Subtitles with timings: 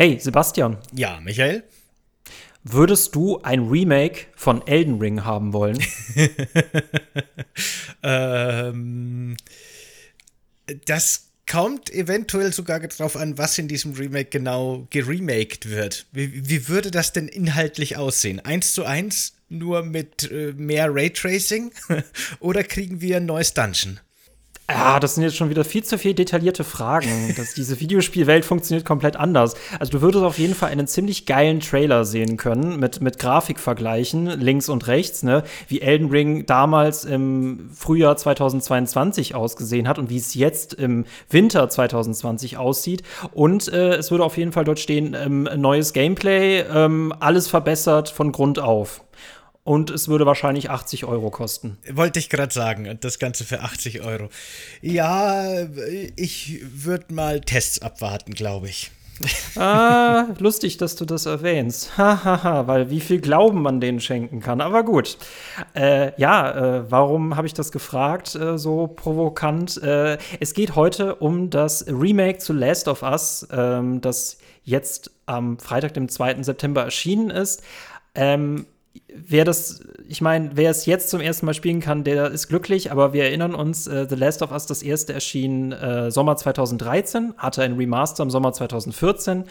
[0.00, 0.78] Hey, Sebastian.
[0.94, 1.62] Ja, Michael?
[2.64, 5.78] Würdest du ein Remake von Elden Ring haben wollen?
[8.02, 9.36] ähm,
[10.86, 16.06] das kommt eventuell sogar darauf an, was in diesem Remake genau geremaked wird.
[16.12, 18.40] Wie, wie, würde das denn inhaltlich aussehen?
[18.40, 21.72] Eins zu eins, nur mit äh, mehr Raytracing?
[22.40, 24.00] Oder kriegen wir ein neues Dungeon?
[24.70, 27.34] Ja, das sind jetzt schon wieder viel zu viel detaillierte Fragen.
[27.36, 29.54] dass diese Videospielwelt funktioniert komplett anders.
[29.78, 34.26] Also du würdest auf jeden Fall einen ziemlich geilen Trailer sehen können mit, mit Grafikvergleichen
[34.40, 35.42] links und rechts, ne?
[35.68, 41.68] Wie Elden Ring damals im Frühjahr 2022 ausgesehen hat und wie es jetzt im Winter
[41.68, 43.02] 2020 aussieht.
[43.32, 48.10] Und äh, es würde auf jeden Fall dort stehen, ähm, neues Gameplay, ähm, alles verbessert
[48.10, 49.02] von Grund auf
[49.70, 51.78] und es würde wahrscheinlich 80 Euro kosten.
[51.88, 54.28] Wollte ich gerade sagen, das Ganze für 80 Euro.
[54.82, 55.64] Ja,
[56.16, 58.90] ich würde mal Tests abwarten, glaube ich.
[59.56, 61.96] ah, lustig, dass du das erwähnst.
[61.96, 64.60] Hahaha, weil wie viel Glauben man denen schenken kann.
[64.60, 65.18] Aber gut.
[65.76, 69.80] Äh, ja, äh, warum habe ich das gefragt, äh, so provokant?
[69.84, 75.60] Äh, es geht heute um das Remake zu Last of Us, ähm, das jetzt am
[75.60, 76.42] Freitag, dem 2.
[76.42, 77.62] September erschienen ist.
[78.16, 78.66] Ähm,
[79.14, 82.90] wer das, ich meine, wer es jetzt zum ersten Mal spielen kann, der ist glücklich,
[82.90, 87.34] aber wir erinnern uns, äh, The Last of Us, das erste erschien äh, Sommer 2013,
[87.36, 89.44] hatte ein Remaster im Sommer 2014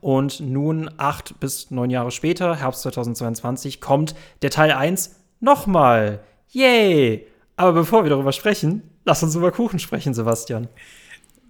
[0.00, 6.20] und nun acht bis neun Jahre später, Herbst 2022, kommt der Teil 1 nochmal.
[6.50, 7.26] Yay!
[7.56, 10.68] Aber bevor wir darüber sprechen, lass uns über Kuchen sprechen, Sebastian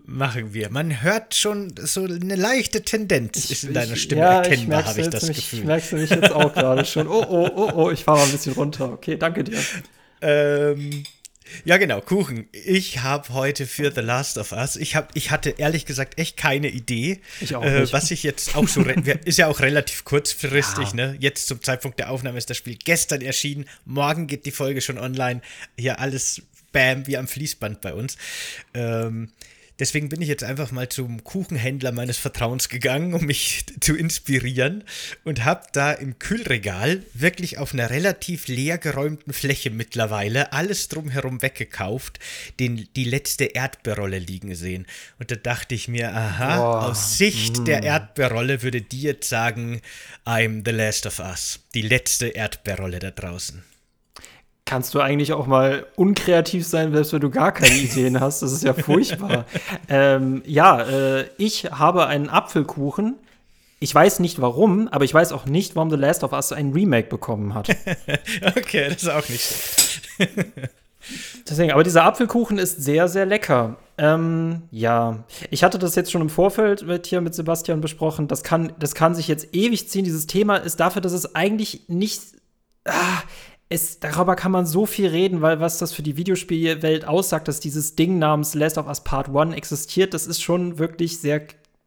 [0.06, 0.70] machen wir.
[0.70, 5.00] Man hört schon so eine leichte Tendenz ich, ist in deiner Stimme ja, erkennbar, habe
[5.00, 5.64] ich das mich, Gefühl.
[5.64, 7.08] Merkst du mich jetzt auch gerade schon.
[7.08, 8.92] Oh, oh, oh, oh, ich fahre mal ein bisschen runter.
[8.92, 9.58] Okay, danke dir.
[10.22, 11.04] Ähm,
[11.64, 12.48] ja, genau, Kuchen.
[12.52, 16.36] Ich habe heute für The Last of Us, ich, hab, ich hatte ehrlich gesagt echt
[16.36, 18.82] keine Idee, ich auch äh, was ich jetzt auch so,
[19.24, 20.94] ist ja auch relativ kurzfristig, ja.
[20.94, 21.16] ne?
[21.20, 24.98] Jetzt zum Zeitpunkt der Aufnahme ist das Spiel gestern erschienen, morgen geht die Folge schon
[24.98, 25.40] online.
[25.78, 28.16] Hier alles bam, wie am Fließband bei uns.
[28.74, 29.30] Ähm,
[29.78, 34.84] Deswegen bin ich jetzt einfach mal zum Kuchenhändler meines Vertrauens gegangen, um mich zu inspirieren
[35.24, 41.42] und habe da im Kühlregal wirklich auf einer relativ leer geräumten Fläche mittlerweile alles drumherum
[41.42, 42.18] weggekauft,
[42.58, 44.86] den, die letzte Erdbeerrolle liegen sehen.
[45.18, 47.64] Und da dachte ich mir, aha, oh, aus Sicht mm.
[47.66, 49.82] der Erdbeerrolle würde die jetzt sagen,
[50.24, 51.60] I'm the last of us.
[51.74, 53.62] Die letzte Erdbeerrolle da draußen
[54.66, 58.42] kannst du eigentlich auch mal unkreativ sein, selbst wenn du gar keine Ideen hast.
[58.42, 59.46] Das ist ja furchtbar.
[59.88, 63.14] ähm, ja, äh, ich habe einen Apfelkuchen.
[63.78, 66.72] Ich weiß nicht warum, aber ich weiß auch nicht, warum The Last of Us ein
[66.72, 67.68] Remake bekommen hat.
[68.56, 70.70] okay, das ist auch nicht schlecht.
[71.48, 73.76] Deswegen, aber dieser Apfelkuchen ist sehr, sehr lecker.
[73.98, 78.26] Ähm, ja, ich hatte das jetzt schon im Vorfeld mit hier mit Sebastian besprochen.
[78.26, 80.04] Das kann, das kann sich jetzt ewig ziehen.
[80.04, 82.22] Dieses Thema ist dafür, dass es eigentlich nicht.
[82.84, 83.22] Ah,
[83.68, 87.60] es, darüber kann man so viel reden, weil was das für die Videospielwelt aussagt, dass
[87.60, 91.42] dieses Ding namens Last of Us Part 1 existiert, das ist schon wirklich sehr,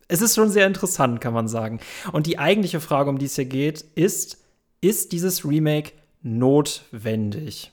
[0.08, 1.80] es ist schon sehr interessant, kann man sagen.
[2.12, 4.44] Und die eigentliche Frage, um die es hier geht, ist,
[4.82, 7.72] ist dieses Remake notwendig?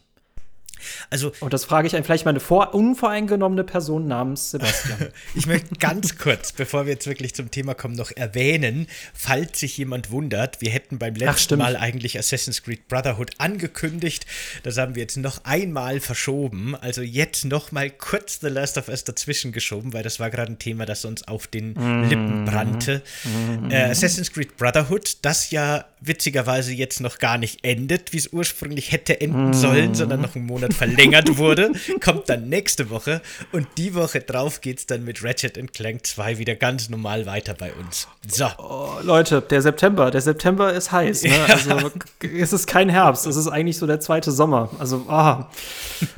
[1.11, 5.09] Also, und das frage ich vielleicht mal eine vor, unvoreingenommene Person namens Sebastian.
[5.35, 9.77] ich möchte ganz kurz, bevor wir jetzt wirklich zum Thema kommen, noch erwähnen, falls sich
[9.79, 14.27] jemand wundert, wir hätten beim letzten Ach, Mal eigentlich Assassin's Creed Brotherhood angekündigt.
[14.63, 16.75] Das haben wir jetzt noch einmal verschoben.
[16.77, 20.53] Also jetzt noch mal kurz The Last of Us dazwischen geschoben, weil das war gerade
[20.53, 23.03] ein Thema, das uns auf den mm Lippen brannte.
[23.25, 28.33] Mm äh, Assassin's Creed Brotherhood, das ja witzigerweise jetzt noch gar nicht endet, wie es
[28.33, 31.73] ursprünglich hätte enden sollen, sondern noch einen Monat verlängert wurde,
[32.05, 36.39] kommt dann nächste Woche und die Woche drauf geht es dann mit Ratchet Clank 2
[36.39, 38.09] wieder ganz normal weiter bei uns.
[38.27, 38.47] So.
[38.59, 41.23] Oh, Leute, der September, der September ist heiß.
[41.25, 41.37] Ne?
[41.57, 41.91] Also
[42.21, 44.71] es ist kein Herbst, es ist eigentlich so der zweite Sommer.
[44.79, 45.51] Also, ah.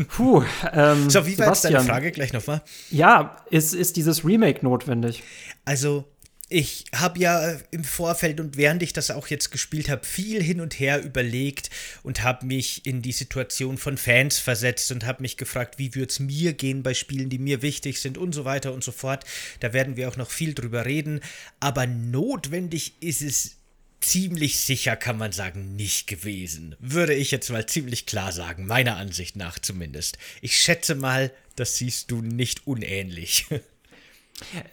[0.08, 0.42] Puh.
[0.72, 2.62] Ähm, so, wie war jetzt deine Frage gleich nochmal?
[2.90, 5.22] Ja, ist, ist dieses Remake notwendig?
[5.64, 6.04] Also,
[6.50, 10.60] ich habe ja im Vorfeld und während ich das auch jetzt gespielt habe, viel hin
[10.60, 11.68] und her überlegt
[12.02, 16.08] und habe mich in die Situation von Fans versetzt und habe mich gefragt, wie würde
[16.10, 19.24] es mir gehen bei Spielen, die mir wichtig sind und so weiter und so fort.
[19.60, 21.20] Da werden wir auch noch viel drüber reden.
[21.60, 23.56] Aber notwendig ist es
[24.00, 26.76] ziemlich sicher, kann man sagen, nicht gewesen.
[26.78, 30.16] Würde ich jetzt mal ziemlich klar sagen, meiner Ansicht nach zumindest.
[30.40, 33.46] Ich schätze mal, das siehst du nicht unähnlich.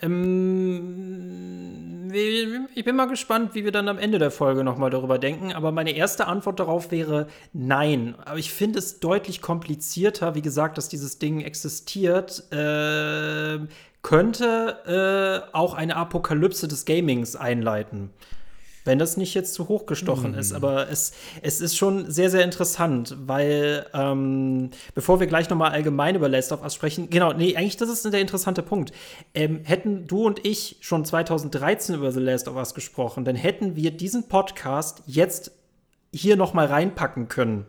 [0.01, 2.12] Ähm,
[2.73, 5.53] ich bin mal gespannt, wie wir dann am Ende der Folge nochmal darüber denken.
[5.53, 8.15] Aber meine erste Antwort darauf wäre nein.
[8.25, 12.51] Aber ich finde es deutlich komplizierter, wie gesagt, dass dieses Ding existiert.
[12.51, 13.59] Äh,
[14.01, 18.11] könnte äh, auch eine Apokalypse des Gamings einleiten
[18.85, 20.39] wenn das nicht jetzt zu hoch gestochen mm.
[20.39, 20.53] ist.
[20.53, 21.11] Aber es,
[21.41, 26.29] es ist schon sehr, sehr interessant, weil ähm, bevor wir gleich noch mal allgemein über
[26.29, 28.93] Last of Us sprechen, genau, nee, eigentlich das ist der interessante Punkt.
[29.33, 33.75] Ähm, hätten du und ich schon 2013 über The Last of Us gesprochen, dann hätten
[33.75, 35.51] wir diesen Podcast jetzt
[36.13, 37.65] hier noch mal reinpacken können.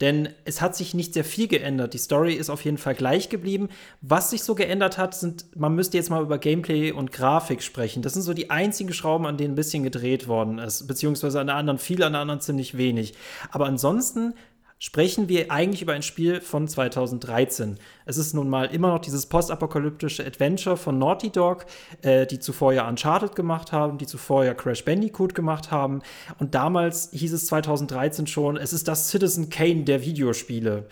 [0.00, 1.92] Denn es hat sich nicht sehr viel geändert.
[1.92, 3.68] Die Story ist auf jeden Fall gleich geblieben.
[4.00, 8.02] Was sich so geändert hat, sind, man müsste jetzt mal über Gameplay und Grafik sprechen.
[8.02, 10.86] Das sind so die einzigen Schrauben, an denen ein bisschen gedreht worden ist.
[10.86, 13.12] Beziehungsweise an der anderen viel, an der anderen ziemlich wenig.
[13.50, 14.34] Aber ansonsten
[14.82, 17.78] sprechen wir eigentlich über ein Spiel von 2013.
[18.06, 21.66] Es ist nun mal immer noch dieses postapokalyptische Adventure von Naughty Dog,
[22.00, 26.00] äh, die zuvor ja Uncharted gemacht haben, die zuvor ja Crash Bandicoot gemacht haben.
[26.38, 30.88] Und damals hieß es 2013 schon, es ist das Citizen Kane der Videospiele.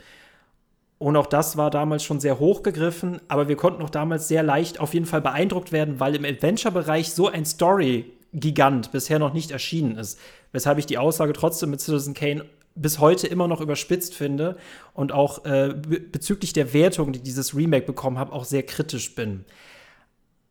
[0.98, 4.80] Und auch das war damals schon sehr hochgegriffen, aber wir konnten auch damals sehr leicht
[4.80, 9.96] auf jeden Fall beeindruckt werden, weil im Adventure-Bereich so ein Story-Gigant bisher noch nicht erschienen
[9.96, 10.18] ist.
[10.52, 12.44] Weshalb ich die Aussage trotzdem mit Citizen Kane
[12.80, 14.56] bis heute immer noch überspitzt finde
[14.94, 19.44] und auch äh, bezüglich der Wertung, die dieses Remake bekommen hat, auch sehr kritisch bin.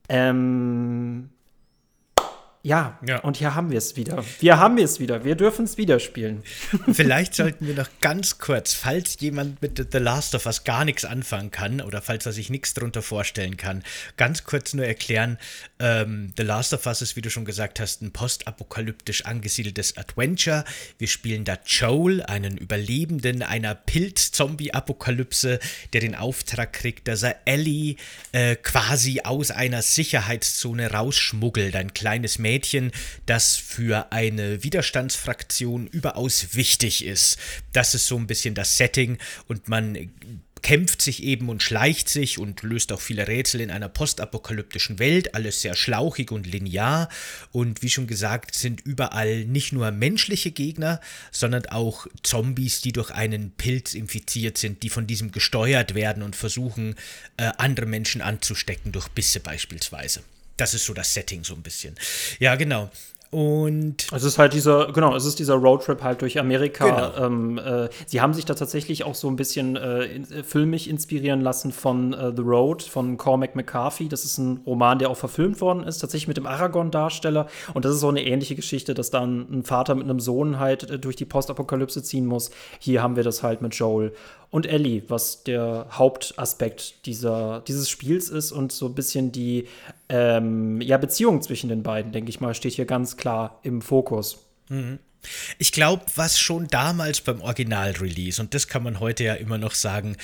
[0.09, 1.29] Ähm,
[2.67, 4.25] ja, ja, und hier haben wir es wieder.
[4.41, 5.23] Wir haben es wieder.
[5.23, 6.43] Wir dürfen es wieder spielen.
[6.91, 11.05] Vielleicht sollten wir noch ganz kurz, falls jemand mit The Last of Us gar nichts
[11.05, 13.83] anfangen kann oder falls er sich nichts darunter vorstellen kann,
[14.17, 15.37] ganz kurz nur erklären:
[15.79, 20.65] ähm, The Last of Us ist, wie du schon gesagt hast, ein postapokalyptisch angesiedeltes Adventure.
[20.97, 25.59] Wir spielen da Joel, einen Überlebenden einer Pilz-Zombie-Apokalypse,
[25.93, 27.95] der den Auftrag kriegt, dass er Ellie
[28.33, 31.73] äh, quasi aus einer Sicherheitszone rausschmuggelt.
[31.73, 32.91] Ein kleines Mädchen Mädchen,
[33.27, 37.37] das für eine Widerstandsfraktion überaus wichtig ist.
[37.71, 40.09] Das ist so ein bisschen das Setting und man
[40.63, 45.35] kämpft sich eben und schleicht sich und löst auch viele Rätsel in einer postapokalyptischen Welt,
[45.35, 47.09] alles sehr schlauchig und linear
[47.51, 50.99] und wie schon gesagt sind überall nicht nur menschliche Gegner,
[51.31, 56.35] sondern auch Zombies, die durch einen Pilz infiziert sind, die von diesem gesteuert werden und
[56.35, 56.95] versuchen,
[57.37, 60.23] äh, andere Menschen anzustecken durch Bisse beispielsweise.
[60.57, 61.95] Das ist so das Setting so ein bisschen.
[62.39, 62.89] Ja, genau.
[63.29, 67.11] Und es ist halt dieser, genau, es ist dieser Roadtrip halt durch Amerika.
[67.11, 67.25] Genau.
[67.25, 70.87] Ähm, äh, sie haben sich da tatsächlich auch so ein bisschen äh, in, äh, filmisch
[70.87, 74.07] inspirieren lassen von äh, The Road von Cormac McCarthy.
[74.07, 77.47] Das ist ein Roman, der auch verfilmt worden ist, tatsächlich mit dem Aragorn-Darsteller.
[77.73, 80.89] Und das ist so eine ähnliche Geschichte, dass dann ein Vater mit einem Sohn halt
[80.89, 82.49] äh, durch die Postapokalypse ziehen muss.
[82.79, 84.13] Hier haben wir das halt mit Joel
[84.49, 89.67] und Ellie, was der Hauptaspekt dieser, dieses Spiels ist und so ein bisschen die
[90.09, 94.45] ähm, ja, Beziehung zwischen den beiden, denke ich mal, steht hier ganz klar im Fokus.
[94.69, 94.99] Mhm.
[95.57, 99.73] Ich glaube, was schon damals beim Original-Release, und das kann man heute ja immer noch
[99.73, 100.15] sagen,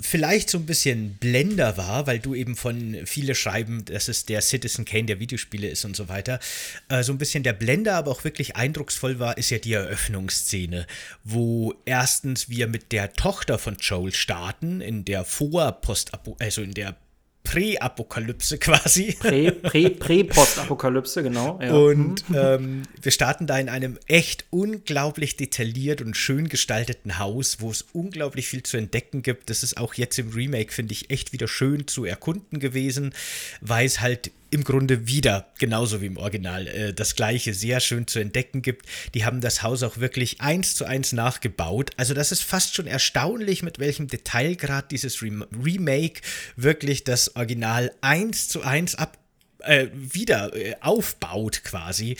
[0.00, 4.40] vielleicht so ein bisschen Blender war, weil du eben von viele schreiben, dass es der
[4.40, 6.40] Citizen Kane der Videospiele ist und so weiter.
[6.88, 10.86] Äh, so ein bisschen der Blender, aber auch wirklich eindrucksvoll war, ist ja die Eröffnungsszene,
[11.22, 16.96] wo erstens wir mit der Tochter von Joel starten, in der Vor-Post, also in der
[17.44, 19.16] Prä-Apokalypse quasi.
[19.20, 21.58] Prä-Post-Apokalypse, Prä, genau.
[21.62, 21.74] Ja.
[21.74, 22.36] Und mhm.
[22.36, 27.82] ähm, wir starten da in einem echt unglaublich detailliert und schön gestalteten Haus, wo es
[27.92, 29.50] unglaublich viel zu entdecken gibt.
[29.50, 33.14] Das ist auch jetzt im Remake, finde ich, echt wieder schön zu erkunden gewesen,
[33.60, 38.06] weil es halt im Grunde wieder, genauso wie im Original, äh, das gleiche sehr schön
[38.06, 38.86] zu entdecken gibt.
[39.12, 41.90] Die haben das Haus auch wirklich eins zu eins nachgebaut.
[41.96, 46.22] Also das ist fast schon erstaunlich, mit welchem Detailgrad dieses Rem Remake
[46.54, 49.18] wirklich das Original eins zu eins ab
[49.58, 52.16] äh, wieder äh, aufbaut quasi.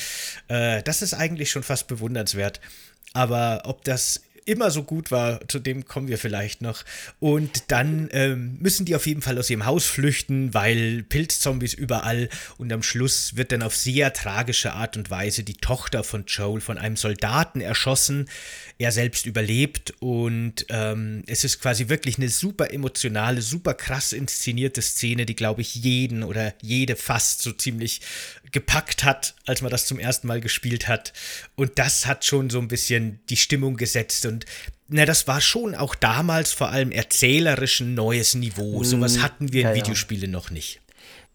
[0.49, 2.61] Äh, das ist eigentlich schon fast bewundernswert.
[3.13, 6.85] Aber ob das immer so gut war, zu dem kommen wir vielleicht noch.
[7.21, 12.29] Und dann ähm, müssen die auf jeden Fall aus ihrem Haus flüchten, weil Pilzzombies überall.
[12.59, 16.61] Und am Schluss wird dann auf sehr tragische Art und Weise die Tochter von Joel
[16.61, 18.29] von einem Soldaten erschossen.
[18.79, 24.83] Er selbst überlebt und ähm, es ist quasi wirklich eine super emotionale, super krass inszenierte
[24.83, 28.01] Szene, die, glaube ich, jeden oder jede fast so ziemlich
[28.55, 31.13] gepackt hat, als man das zum ersten Mal gespielt hat.
[31.57, 34.34] Und das hat schon so ein bisschen die Stimmung gesetzt und
[34.89, 38.85] na, das war schon auch damals vor allem erzählerisch ein neues Niveau.
[38.85, 40.39] Sowas hatten wir in ja, Videospielen ja.
[40.39, 40.81] noch nicht.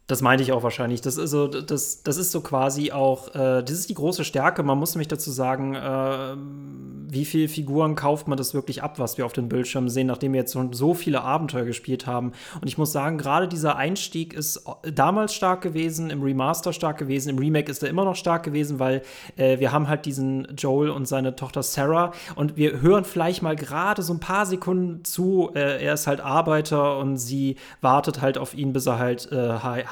[0.10, 1.02] Das meinte ich auch wahrscheinlich.
[1.02, 4.64] Das ist so, das, das ist so quasi auch, äh, das ist die große Stärke.
[4.64, 6.36] Man muss nämlich dazu sagen, äh,
[7.12, 10.34] wie viele Figuren kauft man das wirklich ab, was wir auf den Bildschirmen sehen, nachdem
[10.34, 12.32] wir jetzt schon so viele Abenteuer gespielt haben.
[12.60, 17.30] Und ich muss sagen, gerade dieser Einstieg ist damals stark gewesen, im Remaster stark gewesen,
[17.30, 19.04] im Remake ist er immer noch stark gewesen, weil
[19.38, 23.56] äh, wir haben halt diesen Joel und seine Tochter Sarah und wir hören vielleicht mal
[23.56, 25.52] gerade so ein paar Sekunden zu.
[25.54, 29.36] Äh, er ist halt Arbeiter und sie wartet halt auf ihn, bis er halt äh,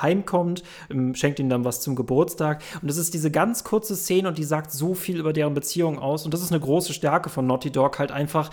[0.07, 2.63] heimkommt, ähm, schenkt ihm dann was zum Geburtstag.
[2.81, 5.99] Und das ist diese ganz kurze Szene und die sagt so viel über deren Beziehung
[5.99, 6.25] aus.
[6.25, 8.49] Und das ist eine große Stärke von Naughty Dog, halt einfach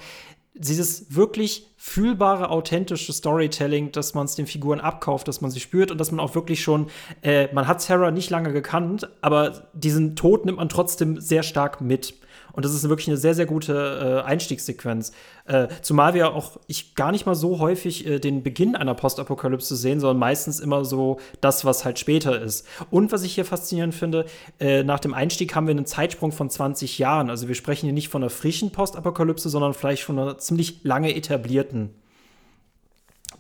[0.56, 5.90] dieses wirklich fühlbare, authentische Storytelling, dass man es den Figuren abkauft, dass man sie spürt
[5.90, 6.86] und dass man auch wirklich schon,
[7.22, 11.80] äh, man hat Sarah nicht lange gekannt, aber diesen Tod nimmt man trotzdem sehr stark
[11.80, 12.14] mit.
[12.54, 15.12] Und das ist wirklich eine sehr, sehr gute äh, Einstiegssequenz.
[15.46, 19.74] Äh, zumal wir auch ich gar nicht mal so häufig äh, den Beginn einer Postapokalypse
[19.76, 22.66] sehen, sondern meistens immer so das, was halt später ist.
[22.90, 24.26] Und was ich hier faszinierend finde,
[24.60, 27.28] äh, nach dem Einstieg haben wir einen Zeitsprung von 20 Jahren.
[27.28, 31.14] Also wir sprechen hier nicht von einer frischen Postapokalypse, sondern vielleicht von einer ziemlich lange
[31.14, 31.90] etablierten.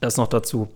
[0.00, 0.68] Das noch dazu.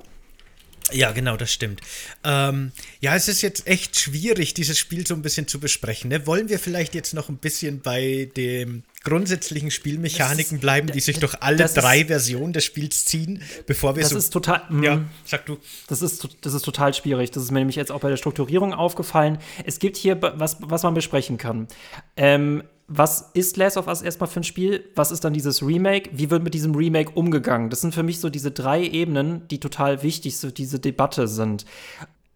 [0.92, 1.80] Ja, genau, das stimmt.
[2.24, 6.10] Ähm, ja, es ist jetzt echt schwierig, dieses Spiel so ein bisschen zu besprechen.
[6.10, 6.26] Ne?
[6.26, 11.18] Wollen wir vielleicht jetzt noch ein bisschen bei den grundsätzlichen Spielmechaniken ist, bleiben, die sich
[11.18, 14.16] durch alle drei ist, Versionen des Spiels ziehen, bevor wir das so.
[14.16, 14.62] Das ist total.
[14.82, 15.58] Ja, mm, sag du.
[15.86, 17.30] Das ist, das ist total schwierig.
[17.30, 19.38] Das ist mir nämlich jetzt auch bei der Strukturierung aufgefallen.
[19.64, 21.68] Es gibt hier was, was man besprechen kann.
[22.16, 24.82] Ähm, was ist Last of Us erstmal für ein Spiel?
[24.94, 26.08] Was ist dann dieses Remake?
[26.14, 27.68] Wie wird mit diesem Remake umgegangen?
[27.68, 31.66] Das sind für mich so diese drei Ebenen, die total wichtig für diese Debatte sind.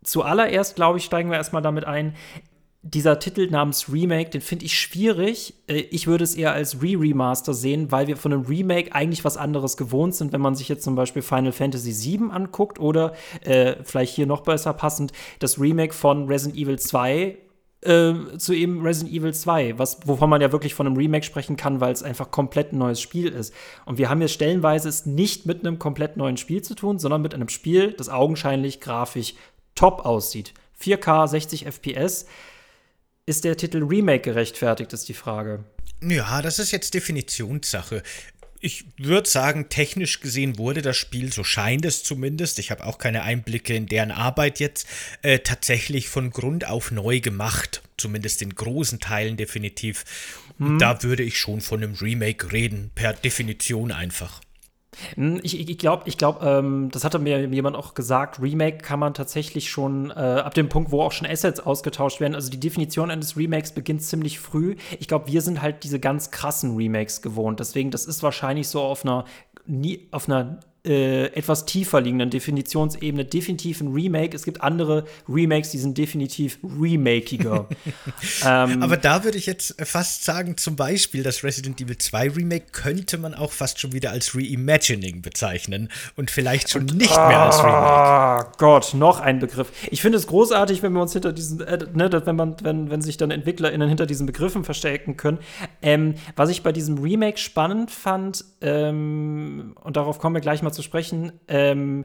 [0.04, 2.14] Zuallererst, glaube ich, steigen wir erstmal damit ein.
[2.82, 5.54] Dieser Titel namens Remake, den finde ich schwierig.
[5.68, 9.36] Äh, ich würde es eher als Re-Remaster sehen, weil wir von einem Remake eigentlich was
[9.38, 13.76] anderes gewohnt sind, wenn man sich jetzt zum Beispiel Final Fantasy VII anguckt oder äh,
[13.84, 17.38] vielleicht hier noch besser passend das Remake von Resident Evil 2
[17.82, 21.56] äh, zu eben Resident Evil 2, was, wovon man ja wirklich von einem Remake sprechen
[21.56, 23.52] kann, weil es einfach komplett ein neues Spiel ist.
[23.84, 27.22] Und wir haben jetzt stellenweise es nicht mit einem komplett neuen Spiel zu tun, sondern
[27.22, 29.34] mit einem Spiel, das augenscheinlich grafisch
[29.74, 30.54] top aussieht.
[30.80, 32.26] 4K, 60 FPS.
[33.24, 35.64] Ist der Titel Remake gerechtfertigt, ist die Frage.
[36.02, 38.02] Ja, das ist jetzt Definitionssache
[38.62, 42.96] ich würde sagen, technisch gesehen wurde das Spiel, so scheint es zumindest, ich habe auch
[42.96, 44.86] keine Einblicke in deren Arbeit jetzt,
[45.22, 47.82] äh, tatsächlich von Grund auf neu gemacht.
[47.96, 50.04] Zumindest in großen Teilen definitiv.
[50.58, 50.78] Hm.
[50.78, 54.40] Da würde ich schon von einem Remake reden, per Definition einfach.
[55.14, 58.98] Hm, ich, ich glaube, ich glaub, ähm, das hatte mir jemand auch gesagt, Remake kann
[58.98, 62.34] man tatsächlich schon äh, ab dem Punkt, wo auch schon Assets ausgetauscht werden.
[62.34, 64.76] Also die Definition eines Remakes beginnt ziemlich früh.
[64.98, 67.60] Ich glaube, wir sind halt diese ganz krassen Remakes gewohnt.
[67.60, 69.24] Deswegen, das ist wahrscheinlich so auf einer,
[69.66, 74.34] nie, auf einer äh, etwas tiefer liegenden Definitionsebene definitiv ein Remake.
[74.34, 77.68] Es gibt andere Remakes, die sind definitiv remakiger.
[78.44, 82.66] ähm, Aber da würde ich jetzt fast sagen, zum Beispiel das Resident Evil 2 Remake
[82.72, 87.42] könnte man auch fast schon wieder als Reimagining bezeichnen und vielleicht schon und, nicht mehr
[87.42, 87.76] als Remake.
[87.76, 89.70] Ah Gott, noch ein Begriff.
[89.92, 93.02] Ich finde es großartig, wenn wir uns hinter diesen, äh, ne, wenn man, wenn, wenn
[93.02, 95.38] sich dann EntwicklerInnen hinter diesen Begriffen verstecken können.
[95.80, 100.71] Ähm, was ich bei diesem Remake spannend fand, ähm, und darauf kommen wir gleich mal
[100.72, 101.40] zu sprechen.
[101.48, 102.04] Ähm,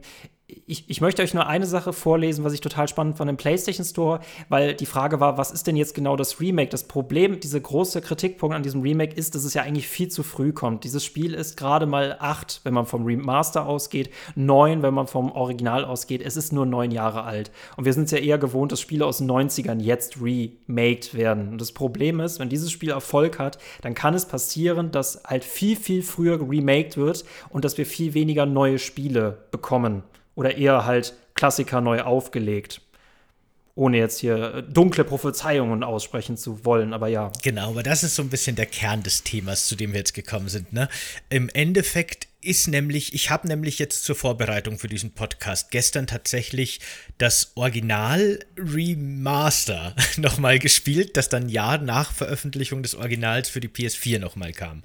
[0.66, 3.84] ich, ich, möchte euch nur eine Sache vorlesen, was ich total spannend fand im PlayStation
[3.84, 6.70] Store, weil die Frage war, was ist denn jetzt genau das Remake?
[6.70, 10.22] Das Problem, dieser große Kritikpunkt an diesem Remake ist, dass es ja eigentlich viel zu
[10.22, 10.84] früh kommt.
[10.84, 15.32] Dieses Spiel ist gerade mal acht, wenn man vom Remaster ausgeht, neun, wenn man vom
[15.32, 16.22] Original ausgeht.
[16.22, 17.50] Es ist nur neun Jahre alt.
[17.76, 21.48] Und wir sind es ja eher gewohnt, dass Spiele aus den 90ern jetzt remaked werden.
[21.48, 25.44] Und das Problem ist, wenn dieses Spiel Erfolg hat, dann kann es passieren, dass halt
[25.44, 30.02] viel, viel früher remaked wird und dass wir viel weniger neue Spiele bekommen
[30.38, 32.80] oder eher halt Klassiker neu aufgelegt.
[33.74, 37.32] Ohne jetzt hier äh, dunkle Prophezeiungen aussprechen zu wollen, aber ja.
[37.42, 40.14] Genau, aber das ist so ein bisschen der Kern des Themas, zu dem wir jetzt
[40.14, 40.72] gekommen sind.
[40.72, 40.88] Ne?
[41.28, 46.80] Im Endeffekt ist nämlich, ich habe nämlich jetzt zur Vorbereitung für diesen Podcast gestern tatsächlich
[47.18, 53.68] das Original Remaster nochmal gespielt, das dann ein Jahr nach Veröffentlichung des Originals für die
[53.68, 54.82] PS4 nochmal kam.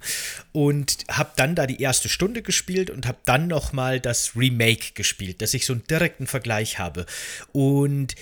[0.52, 5.40] Und habe dann da die erste Stunde gespielt und habe dann nochmal das Remake gespielt,
[5.40, 7.06] dass ich so einen direkten Vergleich habe.
[7.52, 8.14] Und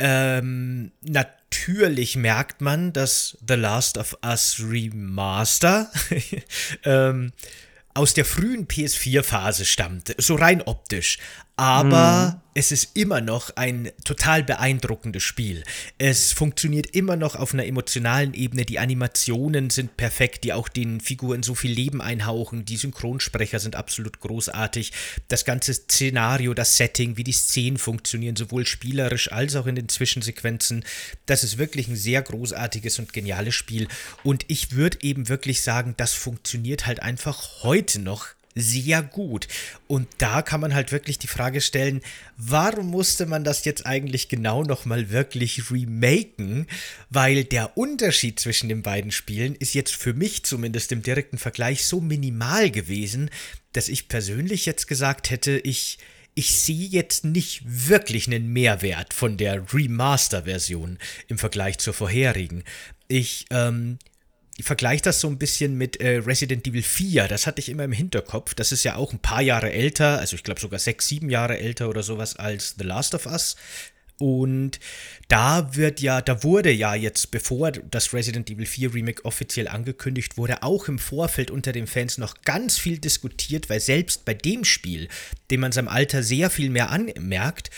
[0.00, 5.88] ähm, natürlich merkt man, dass The Last of Us Remaster
[6.84, 7.32] ähm,
[7.94, 11.18] aus der frühen PS4-Phase stammt, so rein optisch.
[11.62, 12.40] Aber mhm.
[12.54, 15.62] es ist immer noch ein total beeindruckendes Spiel.
[15.96, 18.64] Es funktioniert immer noch auf einer emotionalen Ebene.
[18.64, 22.64] Die Animationen sind perfekt, die auch den Figuren so viel Leben einhauchen.
[22.64, 24.90] Die Synchronsprecher sind absolut großartig.
[25.28, 29.88] Das ganze Szenario, das Setting, wie die Szenen funktionieren, sowohl spielerisch als auch in den
[29.88, 30.84] Zwischensequenzen.
[31.26, 33.86] Das ist wirklich ein sehr großartiges und geniales Spiel.
[34.24, 39.48] Und ich würde eben wirklich sagen, das funktioniert halt einfach heute noch sehr gut.
[39.86, 42.00] Und da kann man halt wirklich die Frage stellen,
[42.36, 46.66] warum musste man das jetzt eigentlich genau nochmal wirklich remaken?
[47.10, 51.84] Weil der Unterschied zwischen den beiden Spielen ist jetzt für mich zumindest im direkten Vergleich
[51.86, 53.30] so minimal gewesen,
[53.72, 55.98] dass ich persönlich jetzt gesagt hätte, ich,
[56.34, 62.64] ich sehe jetzt nicht wirklich einen Mehrwert von der Remaster-Version im Vergleich zur vorherigen.
[63.08, 63.98] Ich, ähm,
[64.58, 67.28] ich vergleiche das so ein bisschen mit äh, Resident Evil 4.
[67.28, 68.54] Das hatte ich immer im Hinterkopf.
[68.54, 71.58] Das ist ja auch ein paar Jahre älter, also ich glaube sogar sechs, sieben Jahre
[71.58, 73.56] älter oder sowas als The Last of Us.
[74.18, 74.78] Und
[75.26, 80.36] da wird ja, da wurde ja jetzt, bevor das Resident Evil 4 Remake offiziell angekündigt
[80.36, 84.64] wurde, auch im Vorfeld unter den Fans noch ganz viel diskutiert, weil selbst bei dem
[84.64, 85.08] Spiel,
[85.50, 87.70] dem man seinem Alter sehr viel mehr anmerkt,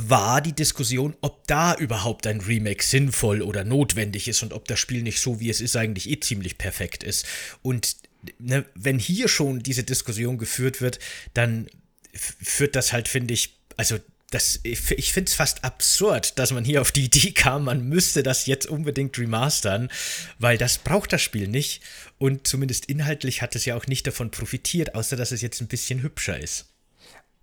[0.00, 4.78] war die Diskussion, ob da überhaupt ein Remake sinnvoll oder notwendig ist und ob das
[4.78, 7.26] Spiel nicht so, wie es ist, eigentlich eh ziemlich perfekt ist.
[7.62, 7.96] Und
[8.38, 11.00] ne, wenn hier schon diese Diskussion geführt wird,
[11.34, 11.68] dann
[12.14, 13.98] führt das halt, finde ich, also
[14.30, 17.88] das, ich, ich finde es fast absurd, dass man hier auf die Idee kam, man
[17.88, 19.90] müsste das jetzt unbedingt remastern,
[20.38, 21.82] weil das braucht das Spiel nicht.
[22.18, 25.68] Und zumindest inhaltlich hat es ja auch nicht davon profitiert, außer dass es jetzt ein
[25.68, 26.66] bisschen hübscher ist.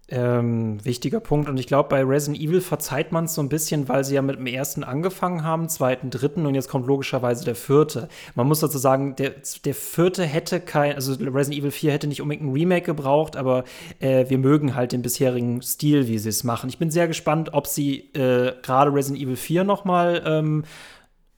[0.08, 1.50] Ähm, wichtiger Punkt.
[1.50, 4.22] Und ich glaube, bei Resident Evil verzeiht man es so ein bisschen, weil sie ja
[4.22, 8.08] mit dem ersten angefangen haben, zweiten, dritten und jetzt kommt logischerweise der vierte.
[8.36, 9.34] Man muss dazu sagen, der,
[9.64, 13.64] der vierte hätte kein, also Resident Evil 4 hätte nicht unbedingt ein Remake gebraucht, aber
[14.00, 16.70] äh, wir mögen halt den bisherigen Stil, wie sie es machen.
[16.70, 20.66] Ich bin sehr gespannt, ob sie äh, gerade Resident Evil 4 noch mal ähm,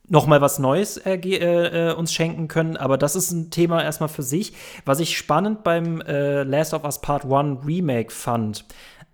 [0.08, 2.76] noch mal was Neues äh, äh, uns schenken können.
[2.76, 4.52] Aber das ist ein Thema erstmal für sich.
[4.84, 8.64] Was ich spannend beim äh, Last of Us Part 1 Remake fand,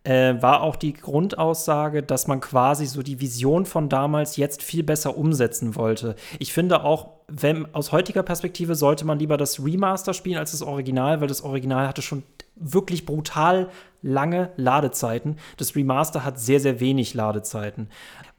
[0.04, 4.82] äh, war auch die Grundaussage, dass man quasi so die Vision von damals jetzt viel
[4.82, 6.14] besser umsetzen wollte.
[6.38, 10.62] Ich finde auch, wenn aus heutiger Perspektive sollte man lieber das Remaster spielen als das
[10.62, 12.22] Original, weil das Original hatte schon
[12.56, 13.70] wirklich brutal
[14.02, 15.38] lange Ladezeiten.
[15.56, 17.88] Das Remaster hat sehr, sehr wenig Ladezeiten.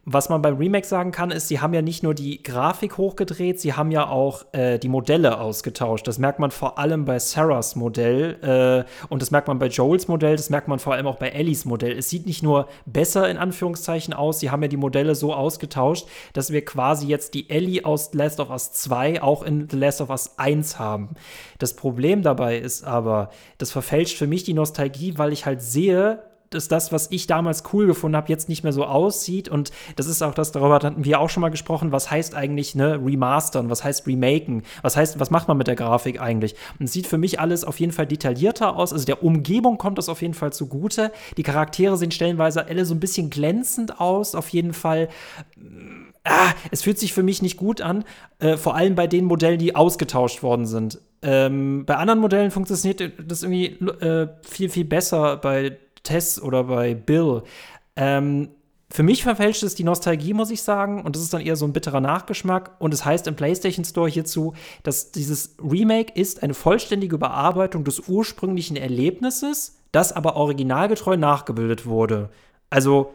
[0.07, 3.59] Was man beim Remake sagen kann, ist, sie haben ja nicht nur die Grafik hochgedreht,
[3.59, 6.07] sie haben ja auch äh, die Modelle ausgetauscht.
[6.07, 10.07] Das merkt man vor allem bei Sarahs Modell äh, und das merkt man bei Joels
[10.07, 11.97] Modell, das merkt man vor allem auch bei Ellies Modell.
[11.97, 16.07] Es sieht nicht nur besser in Anführungszeichen aus, sie haben ja die Modelle so ausgetauscht,
[16.33, 19.77] dass wir quasi jetzt die Ellie aus The Last of Us 2 auch in The
[19.77, 21.15] Last of Us 1 haben.
[21.57, 26.21] Das Problem dabei ist aber, das verfälscht für mich die Nostalgie, weil ich halt sehe,
[26.55, 29.49] dass das, was ich damals cool gefunden habe, jetzt nicht mehr so aussieht.
[29.49, 32.75] Und das ist auch das, darüber hatten wir auch schon mal gesprochen, was heißt eigentlich
[32.75, 36.55] ne, remastern, was heißt remaken, was heißt, was macht man mit der Grafik eigentlich?
[36.79, 38.93] Und es sieht für mich alles auf jeden Fall detaillierter aus.
[38.93, 41.11] Also der Umgebung kommt das auf jeden Fall zugute.
[41.37, 45.09] Die Charaktere sehen stellenweise alle so ein bisschen glänzend aus, auf jeden Fall.
[46.23, 48.03] Ah, es fühlt sich für mich nicht gut an,
[48.39, 50.99] äh, vor allem bei den Modellen, die ausgetauscht worden sind.
[51.21, 53.65] Ähm, bei anderen Modellen funktioniert das irgendwie
[54.03, 55.37] äh, viel, viel besser.
[55.37, 57.43] Bei Tess oder bei Bill.
[57.97, 58.49] Ähm,
[58.89, 61.65] für mich verfälscht es die Nostalgie, muss ich sagen, und das ist dann eher so
[61.65, 62.75] ein bitterer Nachgeschmack.
[62.79, 68.07] Und es heißt im PlayStation Store hierzu, dass dieses Remake ist eine vollständige Überarbeitung des
[68.07, 72.29] ursprünglichen Erlebnisses, das aber originalgetreu nachgebildet wurde.
[72.69, 73.13] Also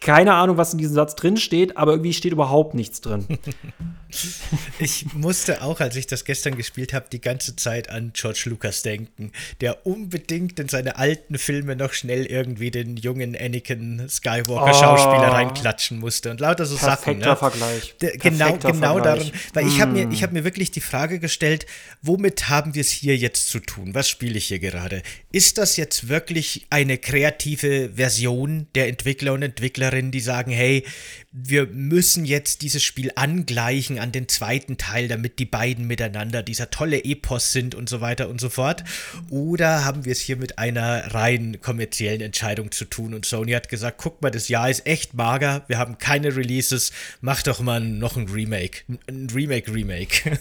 [0.00, 3.26] keine Ahnung, was in diesem Satz drin steht, aber irgendwie steht überhaupt nichts drin.
[4.78, 8.82] ich musste auch, als ich das gestern gespielt habe, die ganze Zeit an George Lucas
[8.82, 14.80] denken, der unbedingt in seine alten Filme noch schnell irgendwie den jungen Anakin Skywalker oh.
[14.80, 17.18] Schauspieler reinklatschen musste und lauter so Perfekter Sachen.
[17.18, 17.36] Ne?
[17.36, 17.94] Vergleich.
[18.00, 19.30] Der, genau, Perfekter genau Vergleich.
[19.30, 19.68] daran, weil mm.
[19.68, 21.66] ich habe mir, ich hab mir wirklich die Frage gestellt,
[22.02, 23.94] womit haben wir es hier jetzt zu tun?
[23.94, 25.02] Was spiele ich hier gerade?
[25.32, 29.42] Ist das jetzt wirklich eine kreative Version der Entwickler und
[29.76, 30.84] Entwicklerinnen, die sagen, hey,
[31.32, 36.70] wir müssen jetzt dieses Spiel angleichen an den zweiten Teil, damit die beiden miteinander dieser
[36.70, 38.84] tolle Epos sind und so weiter und so fort?
[39.28, 43.12] Oder haben wir es hier mit einer rein kommerziellen Entscheidung zu tun?
[43.12, 46.90] Und Sony hat gesagt, guck mal, das Jahr ist echt mager, wir haben keine Releases,
[47.20, 48.80] mach doch mal noch ein Remake.
[49.06, 50.38] Ein Remake-Remake.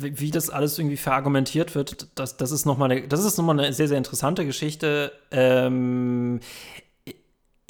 [0.00, 3.58] wie das alles irgendwie verargumentiert wird, das, das ist nochmal eine, das ist noch mal
[3.58, 5.12] eine sehr, sehr interessante Geschichte.
[5.32, 6.40] Ähm,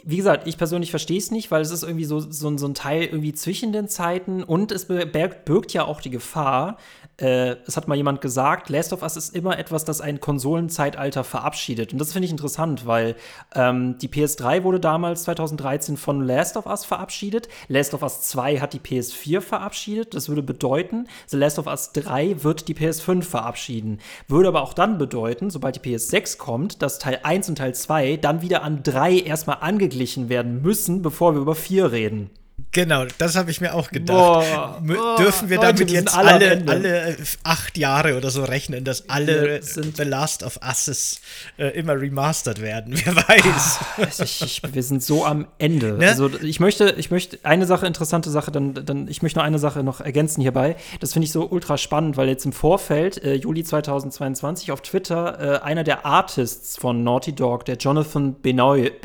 [0.07, 2.75] wie gesagt, ich persönlich verstehe es nicht, weil es ist irgendwie so, so, so ein
[2.75, 6.77] Teil irgendwie zwischen den Zeiten und es birgt, ja auch die Gefahr,
[7.21, 11.25] äh, es hat mal jemand gesagt, Last of Us ist immer etwas, das ein Konsolenzeitalter
[11.25, 11.93] verabschiedet.
[11.93, 13.15] Und das finde ich interessant, weil
[13.55, 17.49] ähm, die PS3 wurde damals 2013 von Last of Us verabschiedet.
[17.69, 20.15] Last of Us 2 hat die PS4 verabschiedet.
[20.15, 24.01] Das würde bedeuten, The Last of Us 3 wird die PS5 verabschieden.
[24.27, 28.17] Würde aber auch dann bedeuten, sobald die PS6 kommt, dass Teil 1 und Teil 2
[28.17, 29.59] dann wieder an 3 erstmal
[29.95, 32.31] angeglichen werden müssen, bevor wir über 4 reden.
[32.71, 34.17] Genau, das habe ich mir auch gedacht.
[34.17, 39.09] Boah, boah, Dürfen wir Leute, damit jetzt alle, alle acht Jahre oder so rechnen, dass
[39.09, 41.21] alle The Last of Us
[41.57, 42.95] äh, immer remastered werden?
[43.05, 43.79] Wer weiß.
[43.97, 45.95] Ah, ich, ich, wir sind so am Ende.
[45.95, 46.09] Ne?
[46.09, 49.59] Also ich möchte, ich möchte eine Sache, interessante Sache, dann, dann ich möchte noch eine
[49.59, 50.77] Sache noch ergänzen hierbei.
[51.01, 55.59] Das finde ich so ultra spannend, weil jetzt im Vorfeld, äh, Juli 2022, auf Twitter
[55.59, 59.01] äh, einer der Artists von Naughty Dog, der Jonathan Benainos,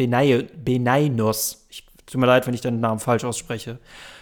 [1.70, 3.78] ich Tut mir leid, wenn ich den Namen falsch ausspreche.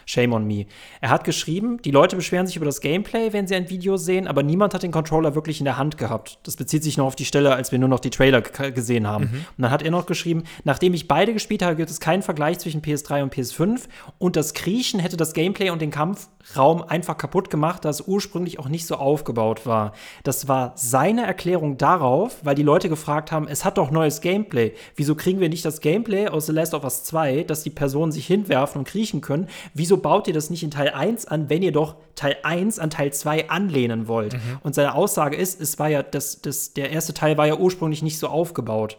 [0.08, 0.66] Shame on me.
[1.02, 4.26] Er hat geschrieben, die Leute beschweren sich über das Gameplay, wenn sie ein Video sehen,
[4.26, 6.40] aber niemand hat den Controller wirklich in der Hand gehabt.
[6.44, 9.26] Das bezieht sich nur auf die Stelle, als wir nur noch die Trailer gesehen haben.
[9.26, 9.46] Mhm.
[9.58, 12.58] Und dann hat er noch geschrieben, nachdem ich beide gespielt habe, gibt es keinen Vergleich
[12.60, 13.82] zwischen PS3 und PS5
[14.18, 18.60] und das Kriechen hätte das Gameplay und den Kampfraum einfach kaputt gemacht, da es ursprünglich
[18.60, 19.92] auch nicht so aufgebaut war.
[20.24, 24.74] Das war seine Erklärung darauf, weil die Leute gefragt haben, es hat doch neues Gameplay.
[24.96, 28.14] Wieso kriegen wir nicht das Gameplay aus The Last of Us 2, dass die Personen
[28.14, 29.48] sich hinwerfen und kriechen können?
[29.74, 32.90] Wieso baut ihr das nicht in Teil 1 an, wenn ihr doch Teil 1 an
[32.90, 34.34] Teil 2 anlehnen wollt?
[34.34, 34.60] Mhm.
[34.64, 38.02] Und seine Aussage ist, es war ja, das, das, der erste Teil war ja ursprünglich
[38.02, 38.98] nicht so aufgebaut.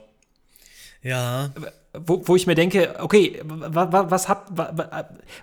[1.03, 1.51] Ja.
[1.99, 4.53] Wo, wo ich mir denke, okay, was habt,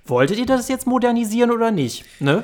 [0.06, 2.06] wolltet ihr das jetzt modernisieren oder nicht?
[2.20, 2.44] Ne?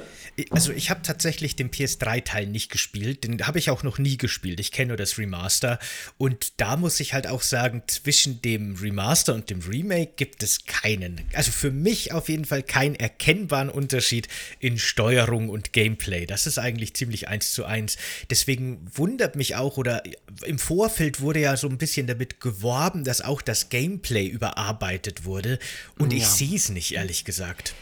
[0.50, 4.60] Also ich habe tatsächlich den PS3-Teil nicht gespielt, den habe ich auch noch nie gespielt.
[4.60, 5.78] Ich kenne nur das Remaster
[6.17, 10.65] und da muss ich halt auch sagen, zwischen dem Remaster und dem Remake gibt es
[10.65, 14.28] keinen, also für mich auf jeden Fall keinen erkennbaren Unterschied
[14.60, 16.26] in Steuerung und Gameplay.
[16.26, 17.98] Das ist eigentlich ziemlich eins zu eins.
[18.30, 20.02] Deswegen wundert mich auch, oder
[20.46, 25.60] im Vorfeld wurde ja so ein bisschen damit geworben, dass auch das Gameplay überarbeitet wurde
[25.98, 26.20] und ja.
[26.20, 27.76] ich sehe es nicht, ehrlich gesagt.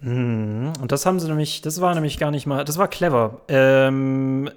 [0.00, 0.72] Mhm.
[0.80, 3.40] Und das haben sie nämlich, das war nämlich gar nicht mal, das war clever.
[3.48, 4.50] Ähm,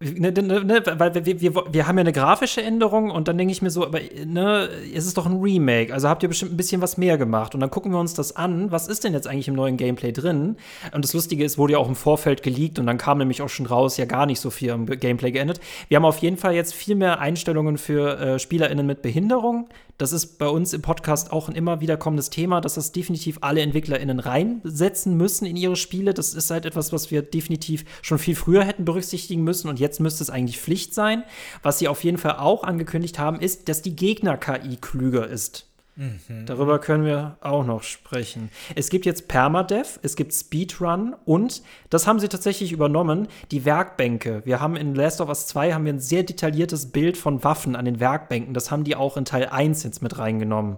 [0.00, 3.50] Ne, ne, ne, weil wir, wir, wir haben ja eine grafische Änderung und dann denke
[3.50, 6.56] ich mir so, aber ne, es ist doch ein Remake, also habt ihr bestimmt ein
[6.56, 7.52] bisschen was mehr gemacht.
[7.56, 10.12] Und dann gucken wir uns das an, was ist denn jetzt eigentlich im neuen Gameplay
[10.12, 10.56] drin?
[10.92, 13.48] Und das Lustige ist, wurde ja auch im Vorfeld geleakt und dann kam nämlich auch
[13.48, 15.58] schon raus, ja gar nicht so viel am Gameplay geändert.
[15.88, 19.68] Wir haben auf jeden Fall jetzt viel mehr Einstellungen für äh, SpielerInnen mit Behinderung.
[19.98, 23.38] Das ist bei uns im Podcast auch ein immer wieder kommendes Thema, dass das definitiv
[23.40, 26.14] alle EntwicklerInnen reinsetzen müssen in ihre Spiele.
[26.14, 29.98] Das ist halt etwas, was wir definitiv schon viel früher hätten berücksichtigen müssen und jetzt
[29.98, 31.24] müsste es eigentlich Pflicht sein.
[31.64, 35.67] Was sie auf jeden Fall auch angekündigt haben, ist, dass die Gegner-KI klüger ist.
[35.98, 36.46] Mhm.
[36.46, 38.50] Darüber können wir auch noch sprechen.
[38.76, 44.42] Es gibt jetzt Permadev, es gibt Speedrun und, das haben sie tatsächlich übernommen, die Werkbänke.
[44.44, 47.74] Wir haben in Last of Us 2 haben wir ein sehr detailliertes Bild von Waffen
[47.74, 48.54] an den Werkbänken.
[48.54, 50.76] Das haben die auch in Teil 1 jetzt mit reingenommen.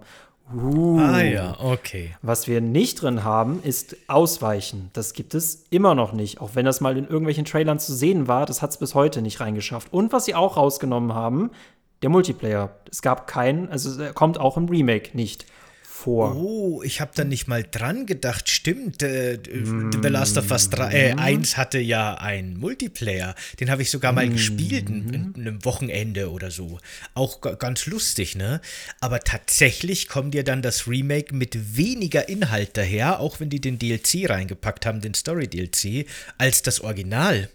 [0.55, 0.99] Uh.
[0.99, 2.15] Ah ja, okay.
[2.23, 4.89] Was wir nicht drin haben, ist Ausweichen.
[4.93, 6.41] Das gibt es immer noch nicht.
[6.41, 9.21] Auch wenn das mal in irgendwelchen Trailern zu sehen war, das hat es bis heute
[9.21, 9.93] nicht reingeschafft.
[9.93, 11.51] Und was sie auch rausgenommen haben,
[12.01, 12.75] der Multiplayer.
[12.89, 15.45] Es gab keinen, also er kommt auch im Remake nicht
[16.01, 16.35] vor.
[16.35, 18.49] Oh, ich habe da nicht mal dran gedacht.
[18.49, 19.91] Stimmt, äh, mm.
[20.01, 23.35] The Last of Us 3, äh, 1 hatte ja einen Multiplayer.
[23.59, 24.33] Den habe ich sogar mal mm.
[24.33, 26.79] gespielt in, in, einem Wochenende oder so.
[27.13, 28.61] Auch ganz lustig, ne?
[28.99, 33.77] Aber tatsächlich kommt dir dann das Remake mit weniger Inhalt daher, auch wenn die den
[33.77, 37.49] DLC reingepackt haben, den Story-DLC, als das Original.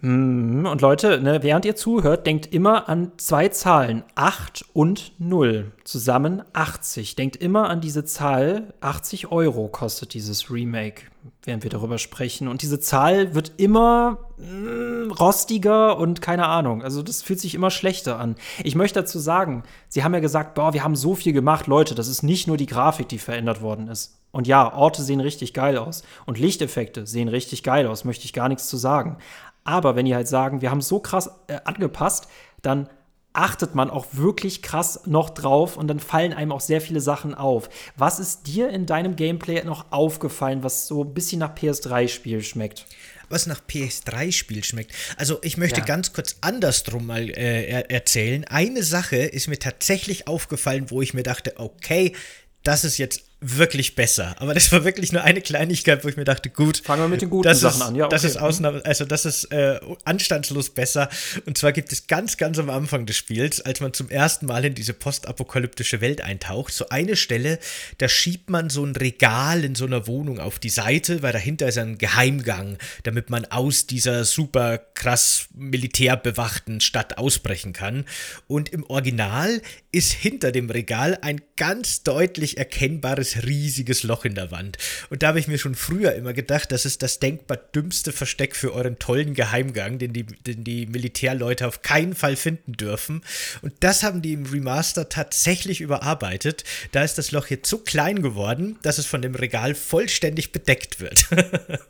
[0.00, 0.66] Mhm.
[0.66, 5.72] Und Leute, ne, während ihr zuhört, denkt immer an zwei Zahlen, 8 und 0.
[5.84, 7.16] Zusammen 80.
[7.16, 11.02] Denkt immer an diese Zahl, 80 Euro kostet dieses Remake,
[11.44, 12.48] während wir darüber sprechen.
[12.48, 16.82] Und diese Zahl wird immer mm, rostiger und keine Ahnung.
[16.82, 18.36] Also das fühlt sich immer schlechter an.
[18.64, 21.66] Ich möchte dazu sagen, sie haben ja gesagt, boah, wir haben so viel gemacht.
[21.66, 24.18] Leute, das ist nicht nur die Grafik, die verändert worden ist.
[24.32, 26.02] Und ja, Orte sehen richtig geil aus.
[26.24, 29.18] Und Lichteffekte sehen richtig geil aus, möchte ich gar nichts zu sagen.
[29.64, 32.28] Aber wenn die halt sagen, wir haben so krass äh, angepasst,
[32.62, 32.88] dann
[33.32, 37.34] achtet man auch wirklich krass noch drauf und dann fallen einem auch sehr viele Sachen
[37.34, 37.68] auf.
[37.96, 42.86] Was ist dir in deinem Gameplay noch aufgefallen, was so ein bisschen nach PS3-Spiel schmeckt?
[43.30, 44.92] Was nach PS3-Spiel schmeckt.
[45.16, 45.86] Also ich möchte ja.
[45.86, 48.44] ganz kurz andersrum mal äh, erzählen.
[48.44, 52.14] Eine Sache ist mir tatsächlich aufgefallen, wo ich mir dachte, okay,
[52.62, 54.36] das ist jetzt wirklich besser.
[54.38, 56.78] Aber das war wirklich nur eine Kleinigkeit, wo ich mir dachte, gut.
[56.84, 57.96] Fangen wir mit den guten das Sachen ist, an.
[57.96, 58.14] Ja, okay.
[58.14, 61.08] Das ist Ausnahme, also das ist äh, anstandslos besser.
[61.44, 64.64] Und zwar gibt es ganz, ganz am Anfang des Spiels, als man zum ersten Mal
[64.64, 67.58] in diese postapokalyptische Welt eintaucht, so eine Stelle,
[67.98, 71.66] da schiebt man so ein Regal in so einer Wohnung auf die Seite, weil dahinter
[71.66, 78.04] ist ein Geheimgang, damit man aus dieser super krass militärbewachten Stadt ausbrechen kann.
[78.46, 84.50] Und im Original ist hinter dem Regal ein ganz deutlich erkennbares riesiges Loch in der
[84.50, 84.78] Wand.
[85.10, 88.56] Und da habe ich mir schon früher immer gedacht, das ist das denkbar dümmste Versteck
[88.56, 93.22] für euren tollen Geheimgang, den die, den die Militärleute auf keinen Fall finden dürfen.
[93.62, 96.64] Und das haben die im Remaster tatsächlich überarbeitet.
[96.92, 101.00] Da ist das Loch jetzt so klein geworden, dass es von dem Regal vollständig bedeckt
[101.00, 101.26] wird.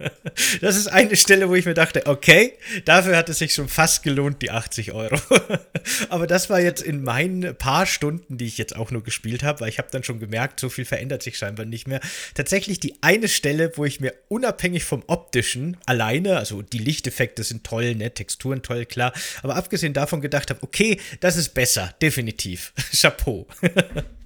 [0.60, 4.02] das ist eine Stelle, wo ich mir dachte, okay, dafür hat es sich schon fast
[4.02, 5.18] gelohnt, die 80 Euro.
[6.08, 9.60] Aber das war jetzt in meinen paar Stunden, die ich jetzt auch nur gespielt habe,
[9.60, 12.00] weil ich habe dann schon gemerkt, so viel verändert sich scheinbar nicht mehr.
[12.34, 17.64] Tatsächlich die eine Stelle, wo ich mir unabhängig vom optischen alleine, also die Lichteffekte sind
[17.64, 22.72] toll, ne, Texturen toll, klar, aber abgesehen davon gedacht habe, okay, das ist besser, definitiv.
[22.92, 23.46] Chapeau.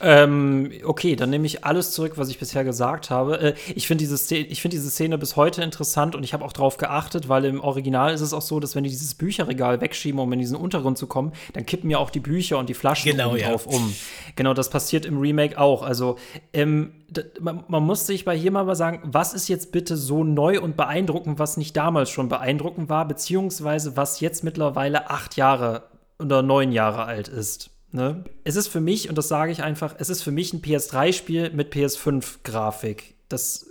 [0.00, 3.40] Ähm, okay, dann nehme ich alles zurück, was ich bisher gesagt habe.
[3.40, 6.76] Äh, ich finde diese, find diese Szene bis heute interessant und ich habe auch darauf
[6.76, 10.32] geachtet, weil im Original ist es auch so, dass wenn die dieses Bücherregal wegschieben, um
[10.32, 13.36] in diesen Untergrund zu kommen, dann kippen ja auch die Bücher und die Flaschen genau,
[13.36, 13.50] ja.
[13.50, 13.94] drauf um.
[14.36, 15.82] Genau, das passiert im Remake auch.
[15.82, 16.16] Also,
[16.52, 16.92] ähm,
[17.40, 20.76] man, man, muss sich bei hier mal sagen, was ist jetzt bitte so neu und
[20.76, 25.84] beeindruckend, was nicht damals schon beeindruckend war, beziehungsweise was jetzt mittlerweile acht Jahre
[26.18, 27.70] oder neun Jahre alt ist.
[27.94, 28.24] Ne?
[28.42, 31.50] Es ist für mich, und das sage ich einfach, es ist für mich ein PS3-Spiel
[31.50, 33.14] mit PS5-Grafik.
[33.28, 33.66] Das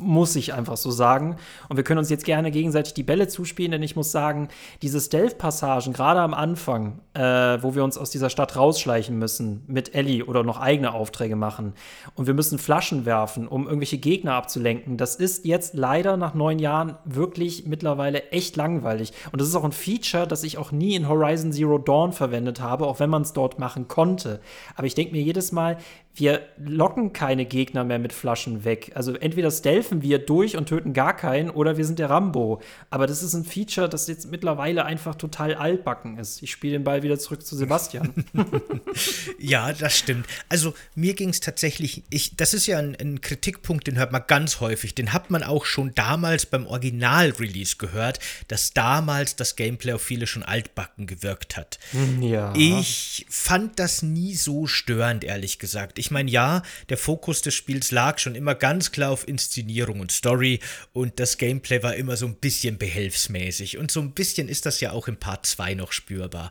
[0.00, 1.36] muss ich einfach so sagen.
[1.68, 4.48] Und wir können uns jetzt gerne gegenseitig die Bälle zuspielen, denn ich muss sagen,
[4.82, 9.94] diese Stealth-Passagen, gerade am Anfang, äh, wo wir uns aus dieser Stadt rausschleichen müssen mit
[9.94, 11.74] Ellie oder noch eigene Aufträge machen
[12.14, 16.58] und wir müssen Flaschen werfen, um irgendwelche Gegner abzulenken, das ist jetzt leider nach neun
[16.58, 19.12] Jahren wirklich mittlerweile echt langweilig.
[19.32, 22.60] Und das ist auch ein Feature, das ich auch nie in Horizon Zero Dawn verwendet
[22.60, 24.40] habe, auch wenn man es dort machen konnte.
[24.76, 25.78] Aber ich denke mir jedes Mal,
[26.14, 28.92] wir locken keine Gegner mehr mit Flaschen weg.
[28.94, 32.60] Also entweder stealthen wir durch und töten gar keinen oder wir sind der Rambo.
[32.90, 36.42] Aber das ist ein Feature, das jetzt mittlerweile einfach total altbacken ist.
[36.42, 38.12] Ich spiele den Ball wieder zurück zu Sebastian.
[39.38, 40.26] ja, das stimmt.
[40.48, 44.24] Also mir ging es tatsächlich, ich, das ist ja ein, ein, Kritikpunkt, den hört man
[44.26, 44.94] ganz häufig.
[44.94, 48.18] Den hat man auch schon damals beim Original-Release gehört,
[48.48, 51.78] dass damals das Gameplay auf viele schon altbacken gewirkt hat.
[52.20, 52.52] Ja.
[52.56, 55.99] Ich fand das nie so störend, ehrlich gesagt.
[56.00, 60.10] Ich meine, ja, der Fokus des Spiels lag schon immer ganz klar auf Inszenierung und
[60.10, 60.60] Story
[60.92, 63.76] und das Gameplay war immer so ein bisschen behelfsmäßig.
[63.76, 66.50] Und so ein bisschen ist das ja auch im Part 2 noch spürbar.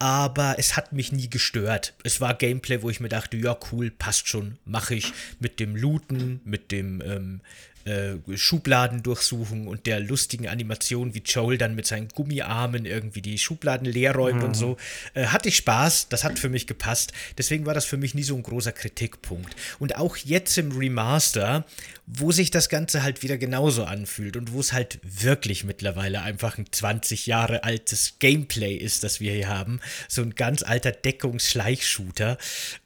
[0.00, 1.94] Aber es hat mich nie gestört.
[2.02, 5.76] Es war Gameplay, wo ich mir dachte, ja, cool, passt schon, mache ich mit dem
[5.76, 7.40] Looten, mit dem ähm,
[7.88, 13.38] äh, Schubladen durchsuchen und der lustigen Animation, wie Joel dann mit seinen Gummiarmen irgendwie die
[13.38, 14.44] Schubladen leer räumt mhm.
[14.44, 14.76] und so.
[15.14, 17.12] Äh, hatte ich Spaß, das hat für mich gepasst.
[17.38, 19.56] Deswegen war das für mich nie so ein großer Kritikpunkt.
[19.78, 21.64] Und auch jetzt im Remaster,
[22.06, 26.58] wo sich das Ganze halt wieder genauso anfühlt und wo es halt wirklich mittlerweile einfach
[26.58, 29.80] ein 20 Jahre altes Gameplay ist, das wir hier haben.
[30.08, 32.38] So ein ganz alter Deckungsschleichshooter.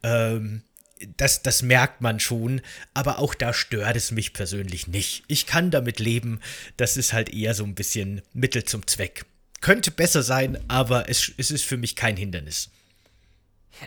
[0.03, 0.62] Ähm,
[1.17, 2.61] das, das merkt man schon,
[2.95, 5.25] aber auch da stört es mich persönlich nicht.
[5.29, 6.41] Ich kann damit leben,
[6.77, 9.25] das ist halt eher so ein bisschen Mittel zum Zweck.
[9.61, 12.71] Könnte besser sein, aber es, es ist für mich kein Hindernis.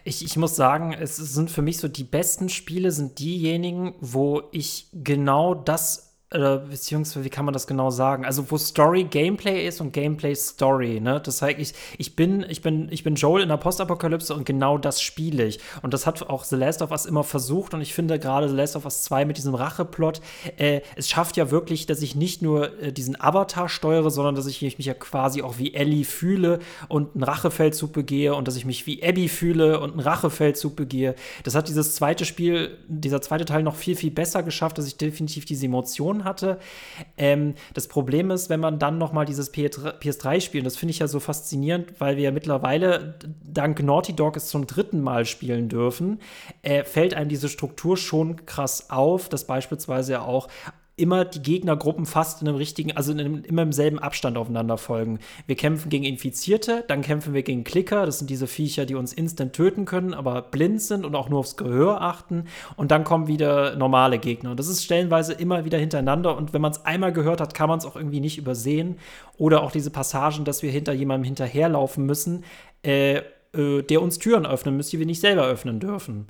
[0.04, 4.44] Ich, ich muss sagen, es sind für mich so die besten Spiele sind diejenigen, wo
[4.52, 8.26] ich genau das oder beziehungsweise, wie kann man das genau sagen?
[8.26, 11.22] Also, wo Story Gameplay ist und Gameplay Story, ne?
[11.24, 14.78] Das heißt, ich, ich bin, ich bin, ich bin Joel in der Postapokalypse und genau
[14.78, 15.60] das spiele ich.
[15.82, 18.56] Und das hat auch The Last of Us immer versucht und ich finde gerade The
[18.56, 20.22] Last of Us 2 mit diesem Racheplot,
[20.58, 24.46] äh, es schafft ja wirklich, dass ich nicht nur äh, diesen Avatar steuere, sondern dass
[24.48, 28.66] ich mich ja quasi auch wie Ellie fühle und einen Rachefeldzug begehe und dass ich
[28.66, 31.16] mich wie Abby fühle und einen Rachefeldzug begehe.
[31.44, 34.98] Das hat dieses zweite Spiel, dieser zweite Teil noch viel, viel besser geschafft, dass ich
[34.98, 36.60] definitiv diese Emotionen hatte.
[37.18, 41.00] Ähm, das Problem ist, wenn man dann noch mal dieses PS3 spielt, das finde ich
[41.00, 45.70] ja so faszinierend, weil wir ja mittlerweile dank Naughty Dog es zum dritten Mal spielen
[45.70, 46.20] dürfen,
[46.62, 50.50] äh, fällt einem diese Struktur schon krass auf, dass beispielsweise ja auch
[50.98, 54.78] immer die Gegnergruppen fast in einem richtigen, also in einem, immer im selben Abstand aufeinander
[54.78, 55.20] folgen.
[55.46, 59.12] Wir kämpfen gegen Infizierte, dann kämpfen wir gegen Klicker, das sind diese Viecher, die uns
[59.12, 62.46] instant töten können, aber blind sind und auch nur aufs Gehör achten.
[62.78, 64.52] Und dann kommen wieder normale Gegner.
[64.52, 66.38] Und das ist stellenweise immer wieder hintereinander.
[66.38, 68.98] Und wenn man es einmal gehört hat, kann man es auch irgendwie nicht übersehen.
[69.38, 72.46] Oder auch diese Passagen, dass wir hinter jemandem hinterherlaufen müssen,
[72.84, 73.18] äh,
[73.56, 76.28] äh, der uns Türen öffnen müsste, die wir nicht selber öffnen dürfen.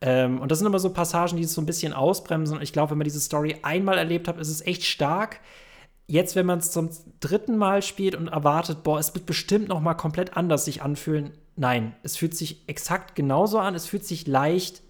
[0.00, 2.56] Ähm, und das sind immer so Passagen, die es so ein bisschen ausbremsen.
[2.56, 5.40] Und ich glaube, wenn man diese Story einmal erlebt hat, ist es echt stark.
[6.06, 9.80] Jetzt, wenn man es zum dritten Mal spielt und erwartet, boah, es wird bestimmt noch
[9.80, 11.32] mal komplett anders sich anfühlen.
[11.56, 13.74] Nein, es fühlt sich exakt genauso an.
[13.74, 14.82] Es fühlt sich leicht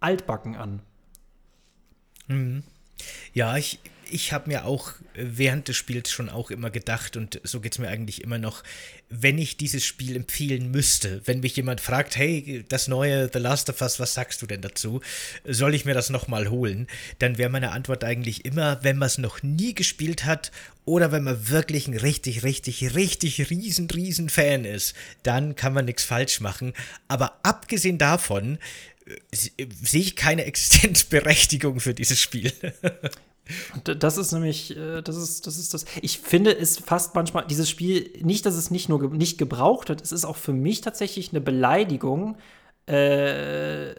[0.00, 0.80] altbacken an.
[2.28, 2.62] Mhm.
[3.32, 7.60] Ja, ich, ich habe mir auch während des Spiels schon auch immer gedacht, und so
[7.60, 8.62] geht es mir eigentlich immer noch,
[9.08, 13.68] wenn ich dieses Spiel empfehlen müsste, wenn mich jemand fragt, hey, das neue The Last
[13.70, 15.00] of Us, was sagst du denn dazu?
[15.44, 16.86] Soll ich mir das nochmal holen?
[17.18, 20.52] Dann wäre meine Antwort eigentlich immer, wenn man es noch nie gespielt hat
[20.84, 25.84] oder wenn man wirklich ein richtig, richtig, richtig riesen, riesen Fan ist, dann kann man
[25.84, 26.72] nichts falsch machen.
[27.08, 28.58] Aber abgesehen davon,
[29.06, 32.52] äh, sehe ich keine Existenzberechtigung für dieses Spiel.
[33.98, 35.84] Das ist nämlich, äh, das ist, das ist das.
[36.02, 40.02] Ich finde es fast manchmal, dieses Spiel, nicht, dass es nicht nur nicht gebraucht wird,
[40.02, 42.36] es ist auch für mich tatsächlich eine Beleidigung,
[42.90, 43.94] äh,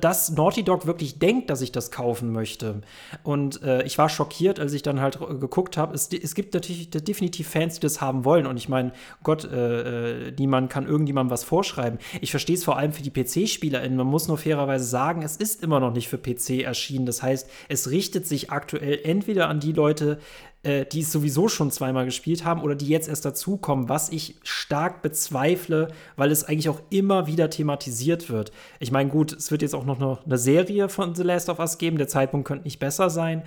[0.00, 2.80] dass Naughty Dog wirklich denkt, dass ich das kaufen möchte.
[3.22, 5.94] Und äh, ich war schockiert, als ich dann halt geguckt habe.
[5.94, 8.46] Es, es, gibt natürlich definitiv Fans, die das haben wollen.
[8.46, 11.98] Und ich meine, Gott, äh, äh, niemand kann irgendjemandem was vorschreiben.
[12.22, 13.98] Ich verstehe es vor allem für die PC-SpielerInnen.
[13.98, 17.04] Man muss nur fairerweise sagen, es ist immer noch nicht für PC erschienen.
[17.04, 20.18] Das heißt, es richtet sich aktuell entweder an die Leute,
[20.62, 24.36] äh, die es sowieso schon zweimal gespielt haben oder die jetzt erst dazukommen, was ich
[24.42, 28.52] stark bezweifle, weil es eigentlich auch immer wieder thematisiert wird.
[28.78, 31.78] Ich meine, gut, es wird jetzt auch noch eine Serie von The Last of Us
[31.78, 33.42] geben, der Zeitpunkt könnte nicht besser sein.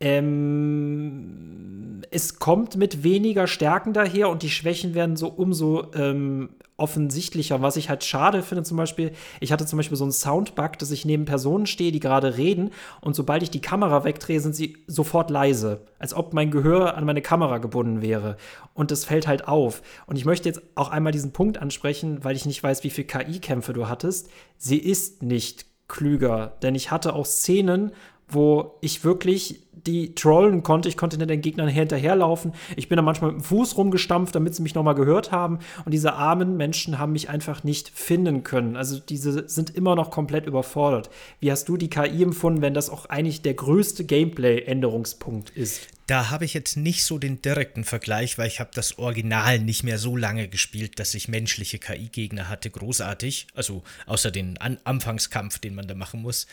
[0.00, 6.50] Ähm, es kommt mit weniger Stärken daher und die Schwächen werden so umso ähm,
[6.82, 7.62] offensichtlicher.
[7.62, 10.90] Was ich halt schade finde, zum Beispiel, ich hatte zum Beispiel so einen Soundbug, dass
[10.90, 14.78] ich neben Personen stehe, die gerade reden und sobald ich die Kamera wegdrehe, sind sie
[14.88, 15.86] sofort leise.
[16.00, 18.36] Als ob mein Gehör an meine Kamera gebunden wäre.
[18.74, 19.82] Und das fällt halt auf.
[20.06, 23.06] Und ich möchte jetzt auch einmal diesen Punkt ansprechen, weil ich nicht weiß, wie viele
[23.06, 24.28] KI-Kämpfe du hattest.
[24.58, 27.92] Sie ist nicht klüger, denn ich hatte auch Szenen,
[28.34, 30.88] wo ich wirklich die trollen konnte.
[30.88, 32.52] Ich konnte den Gegnern hinterherlaufen.
[32.76, 35.58] Ich bin da manchmal mit dem Fuß rumgestampft, damit sie mich nochmal gehört haben.
[35.84, 38.76] Und diese armen Menschen haben mich einfach nicht finden können.
[38.76, 41.10] Also diese sind immer noch komplett überfordert.
[41.40, 45.88] Wie hast du die KI empfunden, wenn das auch eigentlich der größte Gameplay-Änderungspunkt ist?
[46.12, 49.82] Da habe ich jetzt nicht so den direkten Vergleich, weil ich habe das Original nicht
[49.82, 52.68] mehr so lange gespielt, dass ich menschliche KI-Gegner hatte.
[52.68, 53.46] Großartig.
[53.54, 56.46] Also außer den An Anfangskampf, den man da machen muss.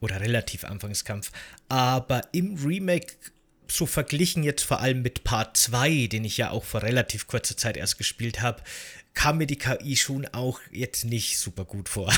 [0.00, 1.30] Oder relativ Anfangskampf.
[1.68, 3.12] Aber im Remake
[3.68, 7.56] so verglichen jetzt vor allem mit Part 2, den ich ja auch vor relativ kurzer
[7.56, 8.64] Zeit erst gespielt habe,
[9.14, 12.12] kam mir die KI schon auch jetzt nicht super gut vor.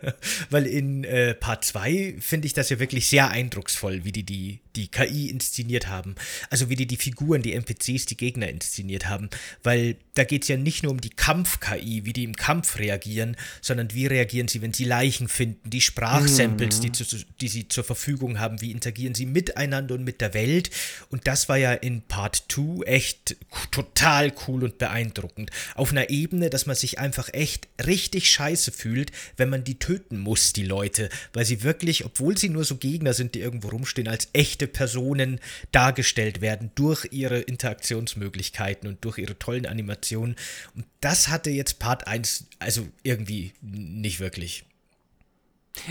[0.50, 4.60] Weil in äh, Part 2 finde ich das ja wirklich sehr eindrucksvoll, wie die, die
[4.76, 6.14] die KI inszeniert haben.
[6.50, 9.28] Also wie die die Figuren, die NPCs, die Gegner inszeniert haben.
[9.62, 13.36] Weil da geht es ja nicht nur um die Kampf-KI, wie die im Kampf reagieren,
[13.60, 16.82] sondern wie reagieren sie, wenn sie Leichen finden, die Sprachsamples, mhm.
[16.82, 20.70] die, zu, die sie zur Verfügung haben, wie interagieren sie miteinander und mit der Welt.
[21.10, 23.36] Und das war ja in Part 2 echt
[23.70, 25.50] total cool und beeindruckend.
[25.74, 30.18] Auf einer Ebene, dass man sich einfach echt richtig scheiße fühlt, wenn man die töten
[30.18, 31.08] muss, die Leute.
[31.32, 35.40] Weil sie wirklich, obwohl sie nur so Gegner sind, die irgendwo rumstehen, als echte Personen
[35.70, 40.36] dargestellt werden durch ihre Interaktionsmöglichkeiten und durch ihre tollen Animationen.
[40.74, 44.64] Und das hatte jetzt Part 1 also irgendwie nicht wirklich.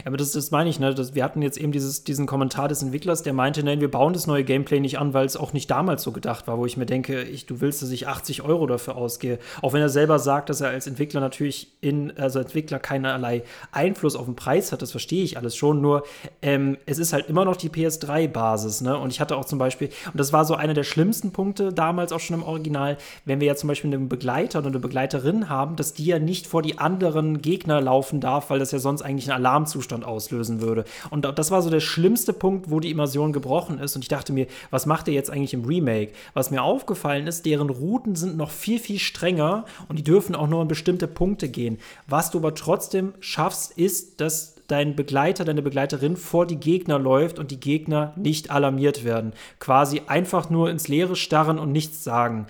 [0.06, 0.94] Aber das, das meine ich, ne?
[0.94, 4.14] Das, wir hatten jetzt eben dieses, diesen Kommentar des Entwicklers, der meinte, nein, wir bauen
[4.14, 6.78] das neue Gameplay nicht an, weil es auch nicht damals so gedacht war, wo ich
[6.78, 9.40] mir denke, ich, du willst, dass ich 80 Euro dafür ausgehe.
[9.62, 14.16] Auch wenn er selber sagt, dass er als Entwickler natürlich in, also Entwickler keinerlei Einfluss
[14.16, 16.04] auf den Preis hat, das verstehe ich alles schon, nur
[16.42, 18.98] ähm, es ist halt immer noch die PS3-Basis, ne?
[18.98, 22.12] Und ich hatte auch zum Beispiel, und das war so einer der schlimmsten Punkte damals
[22.12, 25.76] auch schon im Original, wenn wir ja zum Beispiel einen Begleiter oder eine Begleiterin haben,
[25.76, 29.28] dass die ja nicht vor die anderen Gegner laufen darf, weil das ja sonst eigentlich
[29.28, 30.86] ein Alarm Zustand auslösen würde.
[31.10, 33.96] Und das war so der schlimmste Punkt, wo die Immersion gebrochen ist.
[33.96, 36.14] Und ich dachte mir, was macht ihr jetzt eigentlich im Remake?
[36.34, 40.48] Was mir aufgefallen ist, deren Routen sind noch viel, viel strenger und die dürfen auch
[40.48, 41.80] nur in bestimmte Punkte gehen.
[42.08, 47.40] Was du aber trotzdem schaffst, ist, dass dein Begleiter, deine Begleiterin vor die Gegner läuft
[47.40, 49.34] und die Gegner nicht alarmiert werden.
[49.60, 52.48] Quasi einfach nur ins Leere starren und nichts sagen.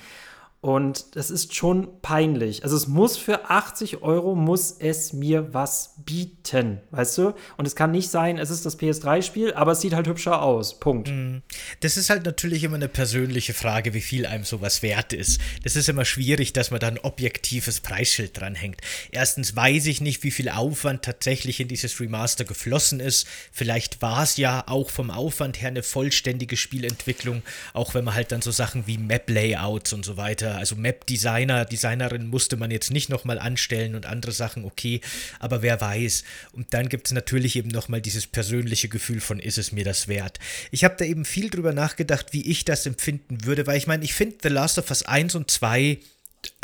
[0.61, 2.63] Und das ist schon peinlich.
[2.63, 7.33] Also es muss für 80 Euro, muss es mir was bieten, weißt du?
[7.57, 10.79] Und es kann nicht sein, es ist das PS3-Spiel, aber es sieht halt hübscher aus.
[10.79, 11.09] Punkt.
[11.09, 11.41] Mhm.
[11.79, 15.41] Das ist halt natürlich immer eine persönliche Frage, wie viel einem sowas wert ist.
[15.63, 18.81] Das ist immer schwierig, dass man da ein objektives Preisschild dranhängt.
[19.09, 23.25] Erstens weiß ich nicht, wie viel Aufwand tatsächlich in dieses Remaster geflossen ist.
[23.51, 27.41] Vielleicht war es ja auch vom Aufwand her eine vollständige Spielentwicklung,
[27.73, 32.27] auch wenn man halt dann so Sachen wie Map-Layouts und so weiter also Map-Designer, Designerin
[32.27, 35.01] musste man jetzt nicht nochmal anstellen und andere Sachen, okay,
[35.39, 36.23] aber wer weiß.
[36.51, 40.07] Und dann gibt es natürlich eben nochmal dieses persönliche Gefühl von, ist es mir das
[40.07, 40.39] wert?
[40.71, 44.03] Ich habe da eben viel drüber nachgedacht, wie ich das empfinden würde, weil ich meine,
[44.03, 45.99] ich finde The Last of Us 1 und 2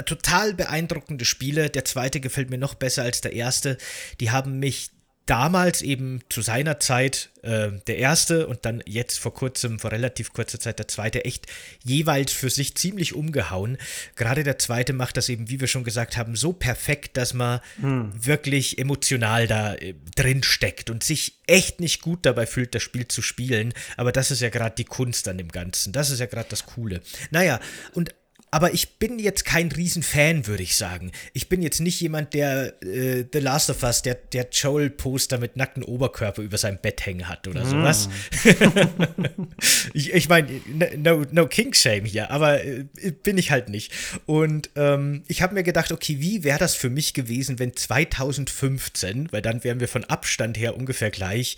[0.05, 1.69] total beeindruckende Spiele.
[1.69, 3.77] Der zweite gefällt mir noch besser als der erste.
[4.19, 4.89] Die haben mich
[5.27, 10.33] damals eben zu seiner Zeit äh, der erste und dann jetzt vor kurzem, vor relativ
[10.33, 11.45] kurzer Zeit der zweite, echt
[11.83, 13.77] jeweils für sich ziemlich umgehauen.
[14.15, 17.59] Gerade der zweite macht das eben, wie wir schon gesagt haben, so perfekt, dass man
[17.79, 18.11] hm.
[18.15, 23.07] wirklich emotional da äh, drin steckt und sich echt nicht gut dabei fühlt, das Spiel
[23.07, 23.73] zu spielen.
[23.97, 25.93] Aber das ist ja gerade die Kunst an dem Ganzen.
[25.93, 27.01] Das ist ja gerade das Coole.
[27.31, 27.59] Naja,
[27.93, 28.15] und
[28.57, 31.11] aber ich bin jetzt kein Riesenfan, würde ich sagen.
[31.33, 35.57] Ich bin jetzt nicht jemand, der äh, The Last of Us, der, der Joel-Poster mit
[35.57, 37.69] nacktem Oberkörper über seinem Bett hängen hat oder mm.
[37.69, 38.09] sowas.
[39.93, 40.49] ich ich meine,
[40.97, 42.85] no, no King Shame hier, aber äh,
[43.21, 43.93] bin ich halt nicht.
[44.25, 49.31] Und ähm, ich habe mir gedacht, okay, wie wäre das für mich gewesen, wenn 2015,
[49.31, 51.57] weil dann wären wir von Abstand her ungefähr gleich,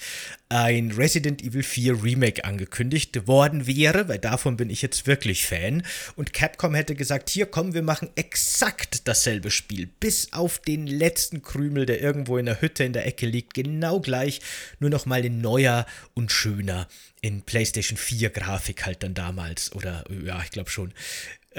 [0.49, 5.83] ein Resident Evil 4 Remake angekündigt worden wäre, weil davon bin ich jetzt wirklich Fan.
[6.15, 11.43] Und Capcom hätte gesagt, hier komm, wir machen exakt dasselbe Spiel, bis auf den letzten
[11.43, 14.41] Krümel, der irgendwo in der Hütte in der Ecke liegt, genau gleich,
[14.79, 15.85] nur noch mal in neuer
[16.15, 16.87] und schöner
[17.21, 20.93] in PlayStation 4 Grafik halt dann damals oder ja, ich glaube schon.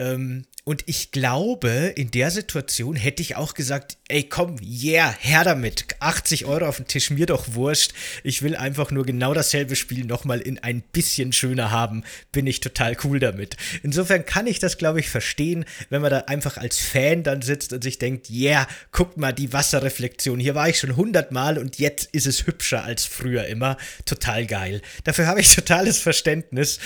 [0.00, 5.42] Ähm, und ich glaube, in der Situation hätte ich auch gesagt, ey komm, yeah, her
[5.42, 5.86] damit.
[6.00, 7.92] 80 Euro auf den Tisch, mir doch wurscht.
[8.22, 12.04] Ich will einfach nur genau dasselbe Spiel nochmal in ein bisschen schöner haben.
[12.32, 13.56] Bin ich total cool damit.
[13.82, 17.72] Insofern kann ich das, glaube ich, verstehen, wenn man da einfach als Fan dann sitzt
[17.72, 20.40] und sich denkt, yeah, guck mal, die Wasserreflexion.
[20.40, 23.76] Hier war ich schon hundertmal und jetzt ist es hübscher als früher immer.
[24.04, 24.82] Total geil.
[25.04, 26.78] Dafür habe ich totales Verständnis.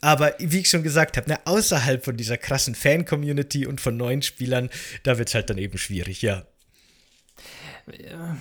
[0.00, 4.22] Aber wie ich schon gesagt habe, ne, außerhalb von dieser krassen Fan-Community und von neuen
[4.22, 4.70] Spielern,
[5.02, 6.46] da wird es halt dann eben schwierig, ja.
[7.98, 8.36] ja.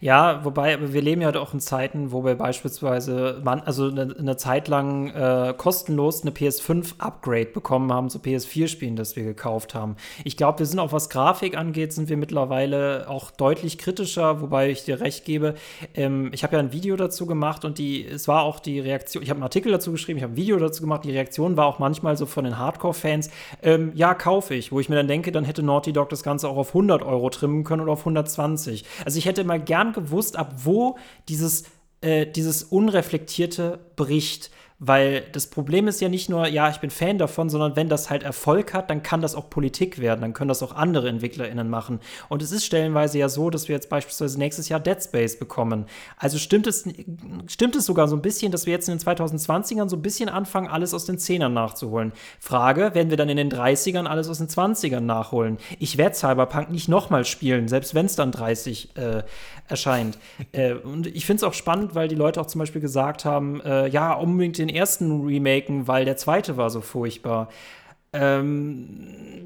[0.00, 4.36] Ja, wobei, wir leben ja doch in Zeiten, wo wir beispielsweise man, also eine, eine
[4.36, 9.96] Zeit lang äh, kostenlos eine PS5-Upgrade bekommen haben zu PS4-Spielen, das wir gekauft haben.
[10.24, 14.70] Ich glaube, wir sind auch, was Grafik angeht, sind wir mittlerweile auch deutlich kritischer, wobei
[14.70, 15.54] ich dir recht gebe.
[15.94, 19.22] Ähm, ich habe ja ein Video dazu gemacht und die, es war auch die Reaktion,
[19.22, 21.66] ich habe einen Artikel dazu geschrieben, ich habe ein Video dazu gemacht, die Reaktion war
[21.66, 23.30] auch manchmal so von den Hardcore-Fans,
[23.62, 26.48] ähm, ja, kaufe ich, wo ich mir dann denke, dann hätte Naughty Dog das Ganze
[26.48, 28.84] auch auf 100 Euro trimmen können oder auf 120.
[29.04, 30.96] Also ich hätte mal gerne gern gewusst, ab wo
[31.28, 31.64] dieses,
[32.00, 34.50] äh, dieses Unreflektierte bricht.
[34.78, 38.10] Weil das Problem ist ja nicht nur, ja, ich bin Fan davon, sondern wenn das
[38.10, 41.70] halt Erfolg hat, dann kann das auch Politik werden, dann können das auch andere EntwicklerInnen
[41.70, 42.00] machen.
[42.28, 45.86] Und es ist stellenweise ja so, dass wir jetzt beispielsweise nächstes Jahr Dead Space bekommen.
[46.18, 46.84] Also stimmt es,
[47.46, 50.28] stimmt es sogar so ein bisschen, dass wir jetzt in den 2020ern so ein bisschen
[50.28, 52.12] anfangen, alles aus den 10ern nachzuholen.
[52.38, 55.56] Frage, werden wir dann in den 30ern alles aus den 20ern nachholen?
[55.78, 59.22] Ich werde Cyberpunk nicht nochmal spielen, selbst wenn es dann 30 äh,
[59.68, 60.18] erscheint.
[60.52, 63.60] äh, und ich finde es auch spannend, weil die Leute auch zum Beispiel gesagt haben,
[63.62, 67.48] äh, ja, unbedingt den ersten remaken, weil der zweite war so furchtbar.
[68.12, 68.96] Ähm,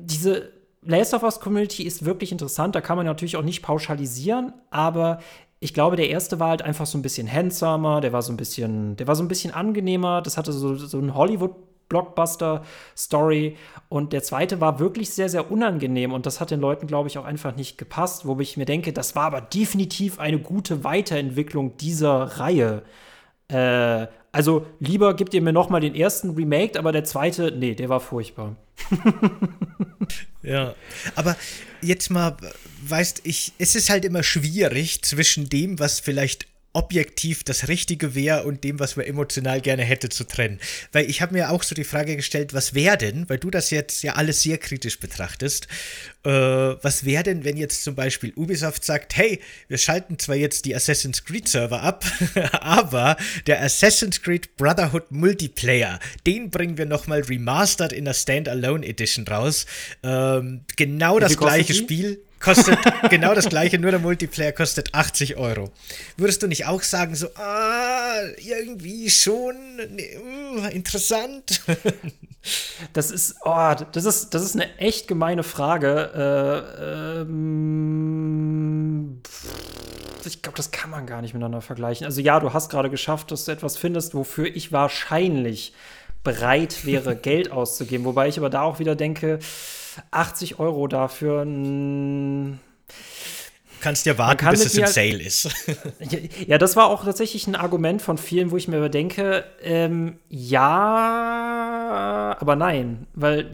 [0.05, 0.53] diese
[0.83, 5.19] Last of Us Community ist wirklich interessant, da kann man natürlich auch nicht pauschalisieren, aber
[5.59, 8.39] ich glaube, der erste war halt einfach so ein bisschen handsamer, der war so ein
[8.39, 11.55] bisschen, der war so ein bisschen angenehmer, das hatte so, so ein Hollywood
[11.91, 13.59] Blockbuster-Story.
[13.91, 17.19] Und der zweite war wirklich sehr, sehr unangenehm und das hat den Leuten, glaube ich,
[17.19, 21.77] auch einfach nicht gepasst, wo ich mir denke, das war aber definitiv eine gute Weiterentwicklung
[21.77, 22.83] dieser Reihe.
[23.49, 27.75] Äh, also lieber gebt ihr mir noch mal den ersten Remake, aber der zweite, nee,
[27.75, 28.57] der war furchtbar.
[30.43, 30.75] ja,
[31.17, 31.37] aber
[31.83, 32.37] jetzt mal,
[32.83, 38.45] weißt ich, es ist halt immer schwierig zwischen dem, was vielleicht objektiv das Richtige wäre
[38.45, 40.61] und dem, was man emotional gerne hätte, zu trennen.
[40.93, 43.71] Weil ich habe mir auch so die Frage gestellt, was wäre denn, weil du das
[43.71, 45.67] jetzt ja alles sehr kritisch betrachtest,
[46.25, 50.65] äh, was wäre denn, wenn jetzt zum Beispiel Ubisoft sagt, hey, wir schalten zwar jetzt
[50.65, 52.05] die Assassin's Creed Server ab,
[52.53, 53.17] aber
[53.49, 59.67] der Assassin's Creed Brotherhood Multiplayer, den bringen wir nochmal remastered in der Standalone Edition raus.
[60.05, 62.79] Ähm, genau das gleiche Spiel Kostet
[63.11, 65.71] genau das gleiche, nur der Multiplayer kostet 80 Euro.
[66.17, 71.61] Würdest du nicht auch sagen, so, ah, irgendwie schon ne, uh, interessant?
[72.95, 76.75] Das ist, oh, das ist, das ist eine echt gemeine Frage.
[76.81, 79.21] Äh, ähm,
[80.25, 82.07] ich glaube, das kann man gar nicht miteinander vergleichen.
[82.07, 85.75] Also ja, du hast gerade geschafft, dass du etwas findest, wofür ich wahrscheinlich
[86.25, 88.07] bereit wäre, Geld auszugeben.
[88.07, 89.39] Wobei ich aber da auch wieder denke,
[90.11, 91.47] 80 Euro dafür.
[93.81, 95.49] Kannst ja warten, kann bis es im Sale ist.
[96.47, 100.67] ja, das war auch tatsächlich ein Argument von vielen, wo ich mir überdenke, ähm, ja,
[102.39, 103.51] aber nein, weil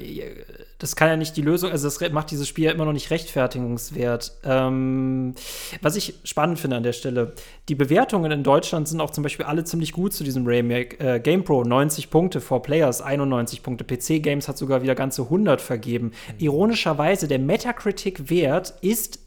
[0.78, 3.10] das kann ja nicht die Lösung, also das macht dieses Spiel ja immer noch nicht
[3.10, 4.32] rechtfertigungswert.
[4.44, 5.34] Ähm,
[5.80, 7.32] was ich spannend finde an der Stelle,
[7.70, 10.98] die Bewertungen in Deutschland sind auch zum Beispiel alle ziemlich gut zu diesem Remake.
[11.00, 15.62] Äh, GamePro 90 Punkte, 4 Players 91 Punkte, PC Games hat sogar wieder ganze 100
[15.62, 16.06] vergeben.
[16.06, 16.34] Mhm.
[16.38, 19.20] Ironischerweise, der Metacritic-Wert ist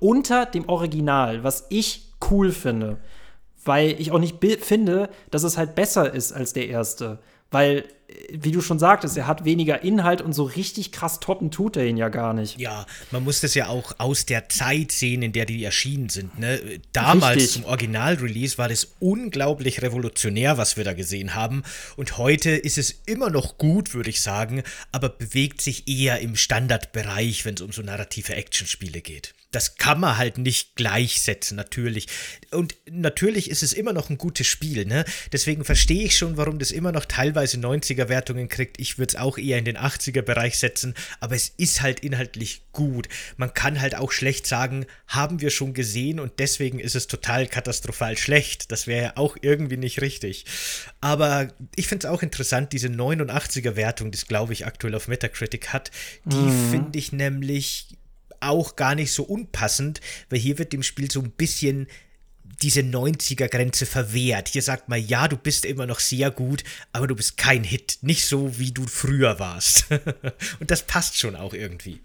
[0.00, 2.98] unter dem Original, was ich cool finde.
[3.64, 7.20] Weil ich auch nicht finde, dass es halt besser ist als der erste.
[7.54, 7.84] Weil,
[8.32, 11.86] wie du schon sagtest, er hat weniger Inhalt und so richtig krass toppen tut er
[11.86, 12.58] ihn ja gar nicht.
[12.58, 16.36] Ja, man muss das ja auch aus der Zeit sehen, in der die erschienen sind.
[16.36, 16.60] Ne?
[16.92, 17.52] Damals richtig.
[17.52, 21.62] zum Original-Release war das unglaublich revolutionär, was wir da gesehen haben.
[21.96, 26.34] Und heute ist es immer noch gut, würde ich sagen, aber bewegt sich eher im
[26.34, 32.08] Standardbereich, wenn es um so narrative Actionspiele geht das kann man halt nicht gleichsetzen, natürlich.
[32.50, 35.04] Und natürlich ist es immer noch ein gutes Spiel, ne?
[35.32, 38.80] Deswegen verstehe ich schon, warum das immer noch teilweise 90er-Wertungen kriegt.
[38.80, 43.08] Ich würde es auch eher in den 80er-Bereich setzen, aber es ist halt inhaltlich gut.
[43.36, 47.46] Man kann halt auch schlecht sagen, haben wir schon gesehen und deswegen ist es total
[47.46, 48.72] katastrophal schlecht.
[48.72, 50.46] Das wäre ja auch irgendwie nicht richtig.
[51.00, 55.72] Aber ich finde es auch interessant, diese 89er-Wertung, die es, glaube ich, aktuell auf Metacritic
[55.72, 55.92] hat,
[56.24, 56.70] die mhm.
[56.70, 57.88] finde ich nämlich
[58.48, 61.86] auch gar nicht so unpassend, weil hier wird dem Spiel so ein bisschen
[62.62, 64.48] diese 90er-Grenze verwehrt.
[64.48, 67.98] Hier sagt man, ja, du bist immer noch sehr gut, aber du bist kein Hit.
[68.02, 69.86] Nicht so, wie du früher warst.
[70.60, 72.00] Und das passt schon auch irgendwie.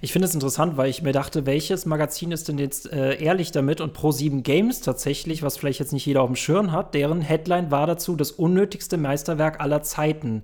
[0.00, 3.52] Ich finde es interessant, weil ich mir dachte, welches Magazin ist denn jetzt äh, ehrlich
[3.52, 3.80] damit?
[3.80, 7.70] Und Pro7 Games tatsächlich, was vielleicht jetzt nicht jeder auf dem Schirm hat, deren Headline
[7.70, 10.42] war dazu das unnötigste Meisterwerk aller Zeiten.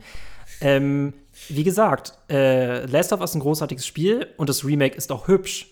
[0.61, 1.15] Ähm,
[1.49, 5.29] wie gesagt, äh, Last of Us ist ein großartiges Spiel und das Remake ist auch
[5.29, 5.69] hübsch.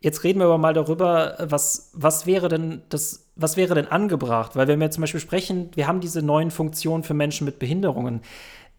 [0.00, 4.56] Jetzt reden wir aber mal darüber, was, was wäre denn das, was wäre denn angebracht?
[4.56, 8.22] Weil wenn wir zum Beispiel sprechen, wir haben diese neuen Funktionen für Menschen mit Behinderungen.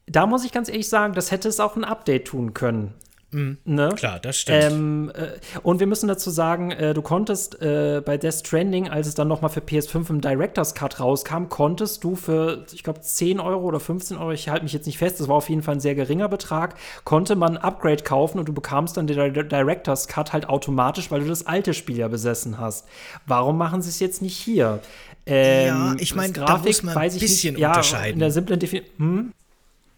[0.08, 2.96] Da muss ich ganz ehrlich sagen, das hätte es auch ein Update tun können.
[3.32, 3.58] Mhm.
[3.64, 3.90] Ne?
[3.96, 4.64] Klar, das stimmt.
[4.64, 9.08] Ähm, äh, und wir müssen dazu sagen, äh, du konntest äh, bei Death Stranding, als
[9.08, 13.02] es dann noch mal für PS5 im Director's Cut rauskam, konntest du für, ich glaube,
[13.02, 15.64] 10 Euro oder 15 Euro, ich halte mich jetzt nicht fest, das war auf jeden
[15.64, 16.76] Fall ein sehr geringer Betrag,
[17.06, 21.22] konnte man ein Upgrade kaufen und du bekamst dann den Director's Cut halt automatisch, weil
[21.22, 22.88] du das alte Spiel ja besessen hast.
[23.26, 24.80] Warum machen sie es jetzt nicht hier?
[25.26, 28.08] Ähm, ja, ich meine, da muss man ein bisschen nicht, unterscheiden.
[28.08, 28.98] Ja, in der simplen Definition.
[28.98, 29.34] Hm?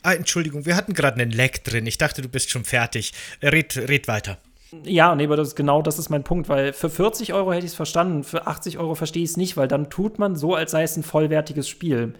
[0.04, 1.88] Ah, Entschuldigung, wir hatten gerade einen Leck drin.
[1.88, 3.14] Ich dachte, du bist schon fertig.
[3.42, 4.38] Red, red weiter.
[4.84, 7.72] Ja, nee, aber das, genau das ist mein Punkt, weil für 40 Euro hätte ich
[7.72, 10.72] es verstanden, für 80 Euro verstehe ich es nicht, weil dann tut man so, als
[10.72, 12.14] sei es ein vollwertiges Spiel.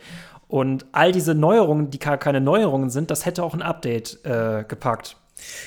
[0.48, 4.64] Und all diese Neuerungen, die gar keine Neuerungen sind, das hätte auch ein Update äh,
[4.68, 5.18] gepackt.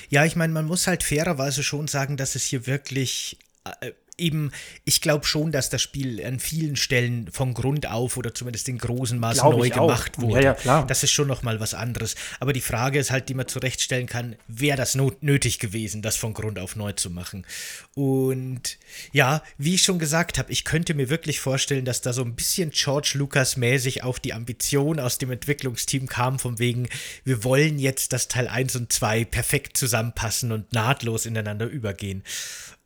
[0.09, 3.37] Ja, ich meine, man muss halt fairerweise schon sagen, dass es hier wirklich
[3.81, 4.51] äh, eben,
[4.85, 8.77] ich glaube schon, dass das Spiel an vielen Stellen von Grund auf oder zumindest in
[8.77, 10.41] großen Maßen glaub neu gemacht wurde.
[10.41, 10.87] Ja, ja, klar.
[10.87, 12.15] Das ist schon noch mal was anderes.
[12.39, 16.33] Aber die Frage ist halt, die man zurechtstellen kann, wäre das nötig gewesen, das von
[16.33, 17.45] Grund auf neu zu machen?
[17.93, 18.77] Und
[19.11, 22.35] ja, wie ich schon gesagt habe, ich könnte mir wirklich vorstellen, dass da so ein
[22.35, 26.89] bisschen George Lucas mäßig auch die Ambition aus dem Entwicklungsteam kam, von wegen,
[27.23, 32.23] wir wollen jetzt, dass Teil 1 und 2 perfekt zusammenpassen und nahtlos ineinander übergehen.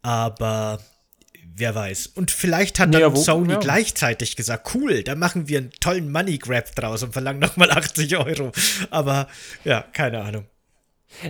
[0.01, 0.81] Aber
[1.55, 2.07] wer weiß.
[2.07, 3.59] Und vielleicht hat dann ja, wo, Sony ja.
[3.59, 8.17] gleichzeitig gesagt, cool, da machen wir einen tollen Money Grab draus und verlangen nochmal 80
[8.17, 8.51] Euro.
[8.89, 9.27] Aber
[9.63, 10.45] ja, keine Ahnung.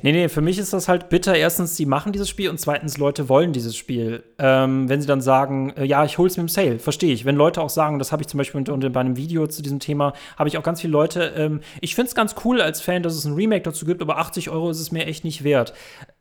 [0.03, 1.35] Nee, nee, für mich ist das halt bitter.
[1.35, 4.23] Erstens, sie machen dieses Spiel und zweitens, Leute wollen dieses Spiel.
[4.37, 7.25] Ähm, wenn sie dann sagen, äh, ja, ich hol's mir im Sale, verstehe ich.
[7.25, 9.61] Wenn Leute auch sagen, das habe ich zum Beispiel unter, unter, bei einem Video zu
[9.61, 12.81] diesem Thema, habe ich auch ganz viele Leute, ähm, ich finde es ganz cool als
[12.81, 15.43] Fan, dass es ein Remake dazu gibt, aber 80 Euro ist es mir echt nicht
[15.43, 15.73] wert.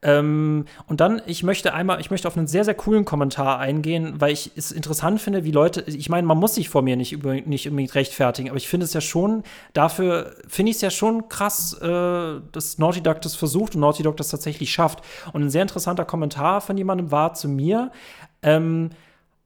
[0.02, 4.14] Ähm, und dann, ich möchte einmal, ich möchte auf einen sehr, sehr coolen Kommentar eingehen,
[4.18, 7.12] weil ich es interessant finde, wie Leute, ich meine, man muss sich vor mir nicht,
[7.12, 9.42] über, nicht unbedingt rechtfertigen, aber ich finde es ja schon,
[9.74, 14.02] dafür finde ich es ja schon krass, äh, dass Naughty Dog das versucht und Naughty
[14.02, 15.02] Dog das tatsächlich schafft.
[15.32, 17.90] Und ein sehr interessanter Kommentar von jemandem war zu mir,
[18.42, 18.90] ähm,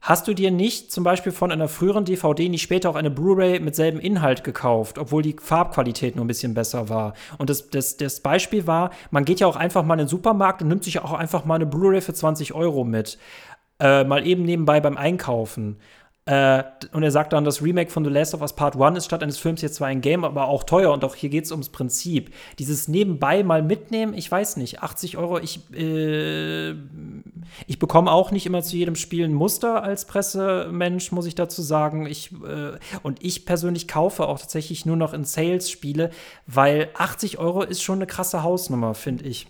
[0.04, 3.58] Hast du dir nicht zum Beispiel von einer früheren DVD nicht später auch eine Blu-ray
[3.60, 7.14] mit selben Inhalt gekauft, obwohl die Farbqualität nur ein bisschen besser war?
[7.38, 10.60] Und das, das, das Beispiel war, man geht ja auch einfach mal in den Supermarkt
[10.60, 13.16] und nimmt sich auch einfach mal eine Blu-ray für 20 Euro mit.
[13.80, 15.78] Äh, mal eben nebenbei beim Einkaufen.
[16.26, 19.04] Äh, und er sagt dann, das Remake von The Last of Us Part 1 ist
[19.04, 21.50] statt eines Films jetzt zwar ein Game, aber auch teuer und auch hier geht es
[21.50, 22.32] ums Prinzip.
[22.58, 26.70] Dieses nebenbei mal mitnehmen, ich weiß nicht, 80 Euro, ich, äh,
[27.66, 31.60] ich bekomme auch nicht immer zu jedem Spiel ein Muster als Pressemensch, muss ich dazu
[31.60, 32.06] sagen.
[32.06, 36.08] Ich, äh, und ich persönlich kaufe auch tatsächlich nur noch in Sales Spiele,
[36.46, 39.46] weil 80 Euro ist schon eine krasse Hausnummer, finde ich.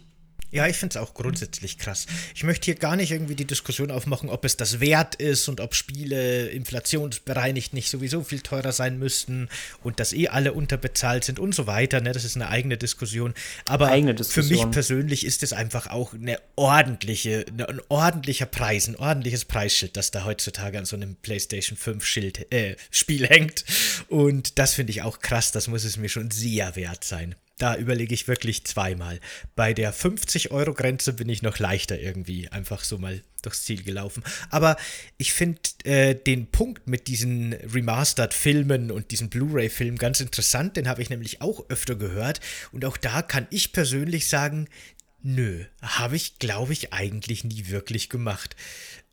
[0.55, 2.07] Ja, ich finde es auch grundsätzlich krass.
[2.33, 5.61] Ich möchte hier gar nicht irgendwie die Diskussion aufmachen, ob es das wert ist und
[5.61, 9.49] ob Spiele inflationsbereinigt nicht sowieso viel teurer sein müssten
[9.83, 12.01] und dass eh alle unterbezahlt sind und so weiter.
[12.01, 12.13] Ne?
[12.13, 13.35] Das ist eine eigene Diskussion.
[13.67, 14.45] Aber eigene Diskussion.
[14.59, 19.47] für mich persönlich ist es einfach auch eine ordentliche, eine, ein ordentlicher Preis, ein ordentliches
[19.47, 23.65] Preisschild, das da heutzutage an so einem PlayStation 5 Schild, äh, Spiel hängt.
[24.07, 25.51] Und das finde ich auch krass.
[25.51, 27.35] Das muss es mir schon sehr wert sein.
[27.59, 29.21] Da überlege ich wirklich zweimal.
[29.55, 34.25] Bei der 50-Euro-Grenze bin ich noch leichter irgendwie einfach so mal durchs Ziel gelaufen.
[34.51, 34.77] Aber
[35.19, 40.77] ich finde äh, den Punkt mit diesen Remastered-Filmen und diesen Blu-ray-Filmen ganz interessant.
[40.77, 42.41] Den habe ich nämlich auch öfter gehört.
[42.73, 44.69] Und auch da kann ich persönlich sagen,
[45.23, 48.57] nö, habe ich, glaube ich, eigentlich nie wirklich gemacht.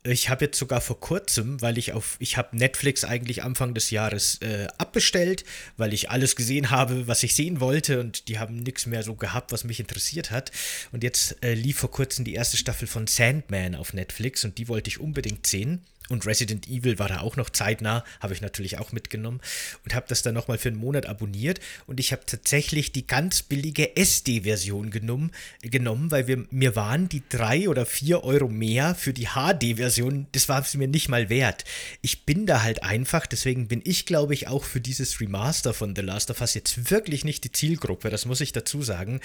[0.04, 3.90] Ich habe jetzt sogar vor kurzem, weil ich auf, ich habe Netflix eigentlich Anfang des
[3.90, 5.44] Jahres äh, abbestellt,
[5.76, 9.14] weil ich alles gesehen habe, was ich sehen wollte und die haben nichts mehr so
[9.14, 10.50] gehabt, was mich interessiert hat.
[10.90, 14.66] Und jetzt äh, lief vor kurzem die erste Staffel von Sandman auf Netflix und die
[14.66, 15.82] wollte ich unbedingt sehen.
[16.08, 19.40] Und Resident Evil war da auch noch zeitnah, habe ich natürlich auch mitgenommen
[19.84, 21.60] und habe das dann nochmal für einen Monat abonniert.
[21.86, 25.30] Und ich habe tatsächlich die ganz billige SD-Version genommen,
[25.62, 30.48] genommen, weil wir, mir waren die drei oder vier Euro mehr für die HD-Version, das
[30.48, 31.64] war es mir nicht mal wert.
[32.02, 35.94] Ich bin da halt einfach, deswegen bin ich, glaube ich, auch für dieses Remaster von
[35.94, 39.20] The Last of Us jetzt wirklich nicht die Zielgruppe, das muss ich dazu sagen.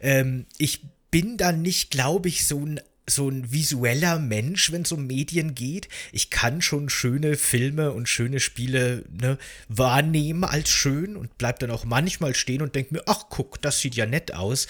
[0.00, 0.80] Ähm, ich
[1.10, 5.54] bin da nicht, glaube ich, so ein so ein visueller Mensch, wenn es um Medien
[5.54, 5.88] geht.
[6.12, 9.38] Ich kann schon schöne Filme und schöne Spiele ne,
[9.68, 13.80] wahrnehmen als schön und bleib dann auch manchmal stehen und denke mir, ach guck, das
[13.80, 14.66] sieht ja nett aus.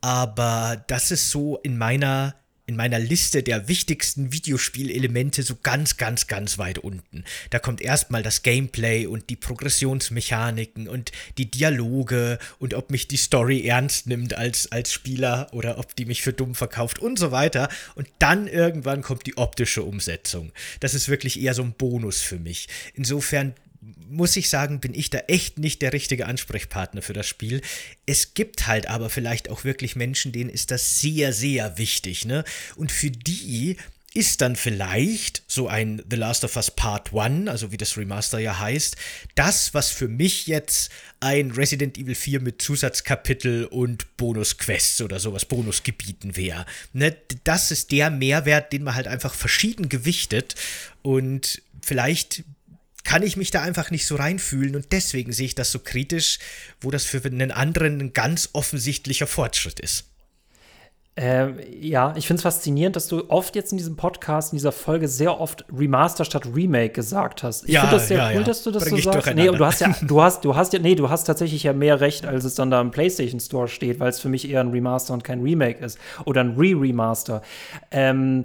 [0.00, 2.34] Aber das ist so in meiner
[2.66, 7.24] in meiner Liste der wichtigsten Videospielelemente so ganz, ganz, ganz weit unten.
[7.50, 13.18] Da kommt erstmal das Gameplay und die Progressionsmechaniken und die Dialoge und ob mich die
[13.18, 17.30] Story ernst nimmt als, als Spieler oder ob die mich für dumm verkauft und so
[17.30, 17.68] weiter.
[17.96, 20.50] Und dann irgendwann kommt die optische Umsetzung.
[20.80, 22.68] Das ist wirklich eher so ein Bonus für mich.
[22.94, 23.54] Insofern
[24.08, 27.60] muss ich sagen, bin ich da echt nicht der richtige Ansprechpartner für das Spiel.
[28.06, 32.44] Es gibt halt aber vielleicht auch wirklich Menschen, denen ist das sehr, sehr wichtig, ne?
[32.76, 33.76] Und für die
[34.14, 38.38] ist dann vielleicht so ein The Last of Us Part 1, also wie das Remaster
[38.38, 38.96] ja heißt,
[39.34, 45.44] das, was für mich jetzt ein Resident Evil 4 mit Zusatzkapitel und Bonusquests oder sowas,
[45.44, 46.64] Bonusgebieten wäre.
[46.92, 47.16] Ne?
[47.42, 50.54] Das ist der Mehrwert, den man halt einfach verschieden gewichtet
[51.02, 52.44] und vielleicht
[53.04, 56.38] kann ich mich da einfach nicht so reinfühlen und deswegen sehe ich das so kritisch,
[56.80, 60.06] wo das für einen anderen ein ganz offensichtlicher Fortschritt ist.
[61.16, 64.72] Ähm, ja, ich finde es faszinierend, dass du oft jetzt in diesem Podcast, in dieser
[64.72, 67.68] Folge sehr oft Remaster statt Remake gesagt hast.
[67.68, 68.42] Ich ja, finde das sehr ja, cool, ja.
[68.42, 69.32] dass du das Bring so sagst.
[69.36, 71.72] Nee, und du hast ja, du hast, du hast ja, nee, du hast tatsächlich ja
[71.72, 74.60] mehr Recht, als es dann da im PlayStation Store steht, weil es für mich eher
[74.60, 75.98] ein Remaster und kein Remake ist.
[76.24, 77.42] Oder ein Re-Remaster.
[77.92, 78.44] Ähm,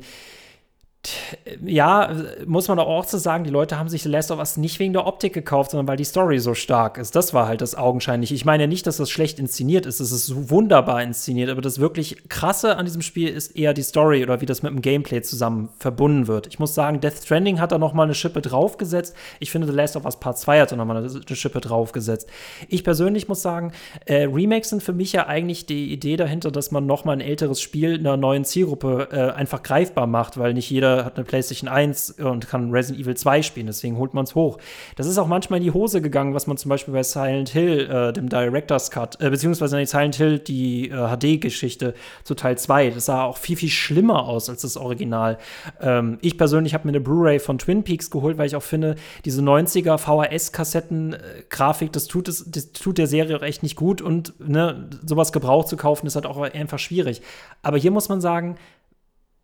[1.66, 2.14] ja,
[2.46, 4.92] muss man auch zu sagen, die Leute haben sich The Last of Us nicht wegen
[4.92, 7.16] der Optik gekauft, sondern weil die Story so stark ist.
[7.16, 8.34] Das war halt das Augenscheinliche.
[8.34, 10.02] Ich meine nicht, dass das schlecht inszeniert ist.
[10.02, 13.82] Es ist so wunderbar inszeniert, aber das wirklich Krasse an diesem Spiel ist eher die
[13.82, 16.48] Story oder wie das mit dem Gameplay zusammen verbunden wird.
[16.48, 19.16] Ich muss sagen, Death Stranding hat da noch mal eine Schippe draufgesetzt.
[19.40, 22.30] Ich finde, The Last of Us Part 2 hat da noch mal eine, Schippe draufgesetzt.
[22.68, 23.72] Ich persönlich muss sagen,
[24.06, 27.22] äh, Remakes sind für mich ja eigentlich die Idee dahinter, dass man noch mal ein
[27.22, 31.70] älteres Spiel einer neuen Zielgruppe äh, einfach greifbar macht, weil nicht jeder hat eine PlayStation
[31.70, 34.58] 1 und kann Resident Evil 2 spielen, deswegen holt man es hoch.
[34.96, 37.90] Das ist auch manchmal in die Hose gegangen, was man zum Beispiel bei Silent Hill,
[37.90, 42.92] äh, dem Director's Cut, äh, beziehungsweise in Silent Hill, die äh, HD-Geschichte zu Teil 2,
[42.92, 45.38] das sah auch viel, viel schlimmer aus als das Original.
[45.82, 48.96] Ähm, ich persönlich habe mir eine Blu-ray von Twin Peaks geholt, weil ich auch finde,
[49.26, 54.90] diese 90er VHS-Kassetten-Grafik, das tut, das tut der Serie auch echt nicht gut und ne,
[55.06, 57.22] sowas gebraucht zu kaufen, ist halt auch einfach schwierig.
[57.62, 58.58] Aber hier muss man sagen,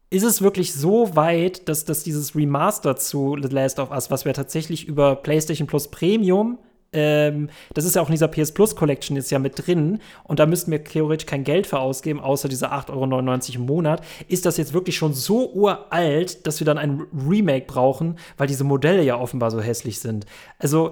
[0.10, 4.26] ist es wirklich so weit, dass, dass dieses Remaster zu The Last of Us, was
[4.26, 6.58] wir tatsächlich über PlayStation Plus Premium
[6.96, 10.40] ähm, das ist ja auch in dieser PS Plus Collection ist ja mit drin und
[10.40, 14.02] da müssten wir theoretisch kein Geld für ausgeben, außer diese 8,99 Euro im Monat.
[14.30, 18.64] Ist das jetzt wirklich schon so uralt, dass wir dann ein Remake brauchen, weil diese
[18.64, 20.26] Modelle ja offenbar so hässlich sind?
[20.58, 20.92] Also,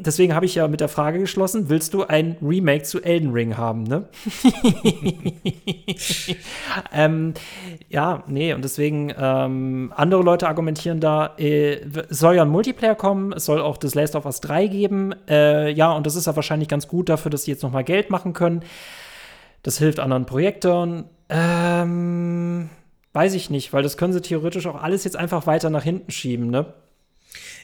[0.00, 3.56] deswegen habe ich ja mit der Frage geschlossen, willst du ein Remake zu Elden Ring
[3.56, 4.08] haben, ne?
[6.92, 7.34] ähm,
[7.88, 12.94] ja, nee, und deswegen, ähm, andere Leute argumentieren da, äh, es soll ja ein Multiplayer
[12.94, 16.26] kommen, es soll auch das Last of Us 3 geben, äh, ja, und das ist
[16.26, 18.62] ja wahrscheinlich ganz gut dafür, dass sie jetzt noch mal Geld machen können.
[19.62, 21.04] Das hilft anderen Projekten.
[21.28, 22.70] Ähm,
[23.12, 26.10] weiß ich nicht, weil das können sie theoretisch auch alles jetzt einfach weiter nach hinten
[26.10, 26.72] schieben, ne?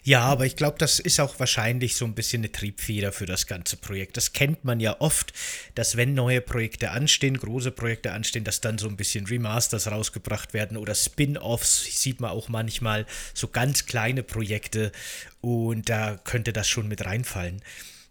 [0.06, 3.46] Ja, aber ich glaube, das ist auch wahrscheinlich so ein bisschen eine Triebfeder für das
[3.46, 4.18] ganze Projekt.
[4.18, 5.32] Das kennt man ja oft,
[5.74, 10.52] dass wenn neue Projekte anstehen, große Projekte anstehen, dass dann so ein bisschen Remasters rausgebracht
[10.52, 14.92] werden oder Spin-offs sieht man auch manchmal, so ganz kleine Projekte
[15.40, 17.62] und da könnte das schon mit reinfallen.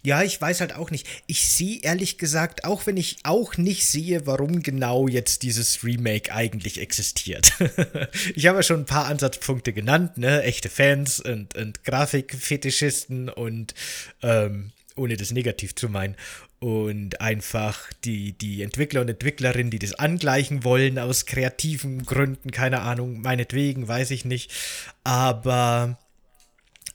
[0.06, 1.08] Ja, ich weiß halt auch nicht.
[1.28, 6.34] Ich sehe ehrlich gesagt, auch wenn ich auch nicht sehe, warum genau jetzt dieses Remake
[6.34, 7.54] eigentlich existiert.
[8.36, 10.44] ich habe ja schon ein paar Ansatzpunkte genannt, ne?
[10.44, 13.74] Echte Fans und, und Grafikfetischisten und
[14.22, 16.18] ähm, ohne das negativ zu meinen.
[16.60, 22.82] Und einfach die, die Entwickler und Entwicklerinnen, die das angleichen wollen, aus kreativen Gründen, keine
[22.82, 24.52] Ahnung, meinetwegen, weiß ich nicht.
[25.06, 25.98] Aber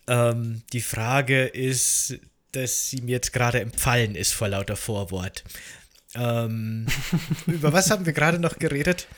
[0.07, 2.19] ähm, die Frage ist,
[2.53, 5.45] dass sie mir jetzt gerade empfallen ist vor lauter Vorwort.
[6.15, 6.87] Ähm,
[7.47, 9.09] über was haben wir gerade noch geredet?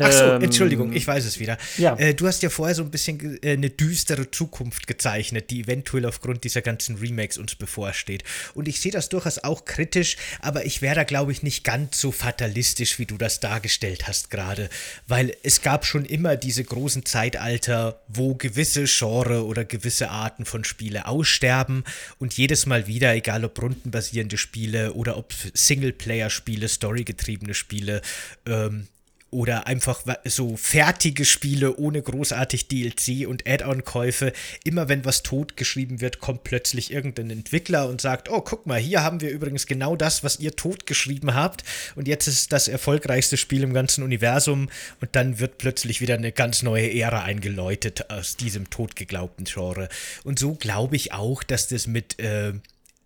[0.00, 1.58] Ach so, ähm, Entschuldigung, ich weiß es wieder.
[1.76, 1.96] Ja.
[1.96, 6.06] Äh, du hast ja vorher so ein bisschen äh, eine düstere Zukunft gezeichnet, die eventuell
[6.06, 8.24] aufgrund dieser ganzen Remakes uns bevorsteht.
[8.54, 12.00] Und ich sehe das durchaus auch kritisch, aber ich wäre da, glaube ich, nicht ganz
[12.00, 14.68] so fatalistisch, wie du das dargestellt hast gerade.
[15.06, 20.64] Weil es gab schon immer diese großen Zeitalter, wo gewisse Genre oder gewisse Arten von
[20.64, 21.84] Spiele aussterben
[22.18, 28.00] und jedes Mal wieder, egal ob rundenbasierende Spiele oder ob Singleplayer-Spiele, storygetriebene Spiele,
[28.46, 28.86] ähm,
[29.30, 34.32] oder einfach so fertige Spiele ohne großartig DLC und Add-on-Käufe.
[34.64, 39.02] Immer wenn was totgeschrieben wird, kommt plötzlich irgendein Entwickler und sagt, oh, guck mal, hier
[39.02, 41.64] haben wir übrigens genau das, was ihr totgeschrieben habt
[41.94, 44.68] und jetzt ist das erfolgreichste Spiel im ganzen Universum
[45.00, 49.88] und dann wird plötzlich wieder eine ganz neue Ära eingeläutet aus diesem totgeglaubten Genre.
[50.24, 52.54] Und so glaube ich auch, dass das mit äh,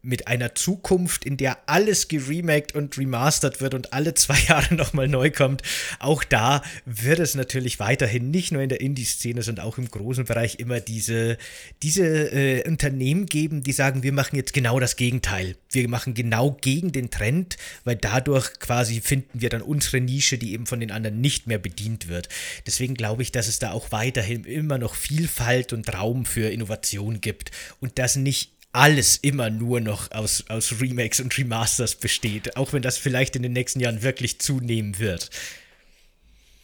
[0.03, 5.09] mit einer Zukunft, in der alles geremaked und remastert wird und alle zwei Jahre nochmal
[5.09, 5.62] neu kommt,
[6.00, 10.24] auch da wird es natürlich weiterhin nicht nur in der Indie-Szene, sondern auch im großen
[10.24, 11.38] Bereich immer diese,
[11.82, 15.57] diese äh, Unternehmen geben, die sagen, wir machen jetzt genau das Gegenteil.
[15.70, 20.53] Wir machen genau gegen den Trend, weil dadurch quasi finden wir dann unsere Nische, die
[20.53, 22.28] eben von den anderen nicht mehr bedient wird.
[22.66, 27.20] Deswegen glaube ich, dass es da auch weiterhin immer noch Vielfalt und Raum für Innovation
[27.20, 32.72] gibt und das nicht alles immer nur noch aus, aus Remakes und Remasters besteht, auch
[32.72, 35.30] wenn das vielleicht in den nächsten Jahren wirklich zunehmen wird.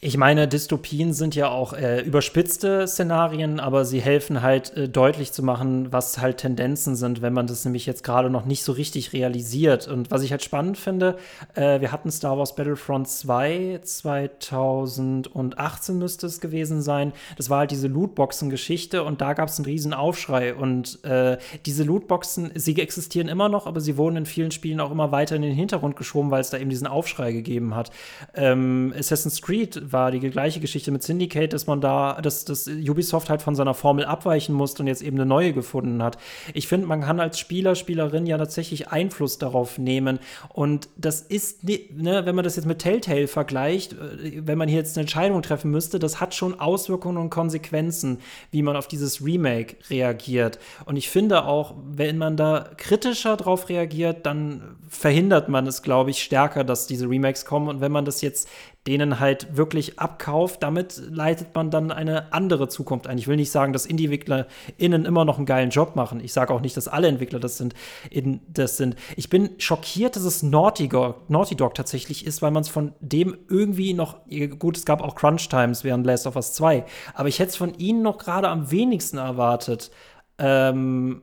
[0.01, 5.33] Ich meine, Dystopien sind ja auch äh, überspitzte Szenarien, aber sie helfen halt äh, deutlich
[5.33, 8.71] zu machen, was halt Tendenzen sind, wenn man das nämlich jetzt gerade noch nicht so
[8.71, 9.89] richtig realisiert.
[9.89, 11.17] Und was ich halt spannend finde,
[11.53, 17.11] äh, wir hatten Star Wars Battlefront 2 2018 müsste es gewesen sein.
[17.35, 20.55] Das war halt diese Lootboxen-Geschichte und da gab es einen riesen Aufschrei.
[20.55, 24.91] Und äh, diese Lootboxen, sie existieren immer noch, aber sie wurden in vielen Spielen auch
[24.91, 27.91] immer weiter in den Hintergrund geschoben, weil es da eben diesen Aufschrei gegeben hat.
[28.33, 33.29] Ähm, Assassin's Creed war die gleiche Geschichte mit Syndicate, dass man da, dass, dass Ubisoft
[33.29, 36.17] halt von seiner Formel abweichen musste und jetzt eben eine neue gefunden hat.
[36.53, 40.19] Ich finde, man kann als Spieler, Spielerin ja tatsächlich Einfluss darauf nehmen.
[40.49, 44.79] Und das ist, ne, wenn man das jetzt mit Telltale vergleicht, äh, wenn man hier
[44.79, 48.19] jetzt eine Entscheidung treffen müsste, das hat schon Auswirkungen und Konsequenzen,
[48.51, 50.59] wie man auf dieses Remake reagiert.
[50.85, 56.09] Und ich finde auch, wenn man da kritischer drauf reagiert, dann verhindert man es, glaube
[56.09, 57.67] ich, stärker, dass diese Remakes kommen.
[57.67, 58.47] Und wenn man das jetzt
[58.87, 63.17] denen halt wirklich abkauft, damit leitet man dann eine andere Zukunft ein.
[63.17, 66.21] Ich will nicht sagen, dass Indie-EntwicklerInnen immer noch einen geilen Job machen.
[66.23, 67.73] Ich sage auch nicht, dass alle Entwickler das sind,
[68.09, 68.95] in, das sind.
[69.17, 72.93] Ich bin schockiert, dass es Naughty Dog, Naughty Dog tatsächlich ist, weil man es von
[72.99, 74.19] dem irgendwie noch,
[74.57, 77.55] gut, es gab auch Crunch Times während Last of Us 2, aber ich hätte es
[77.57, 79.91] von ihnen noch gerade am wenigsten erwartet.
[80.37, 81.21] Ähm,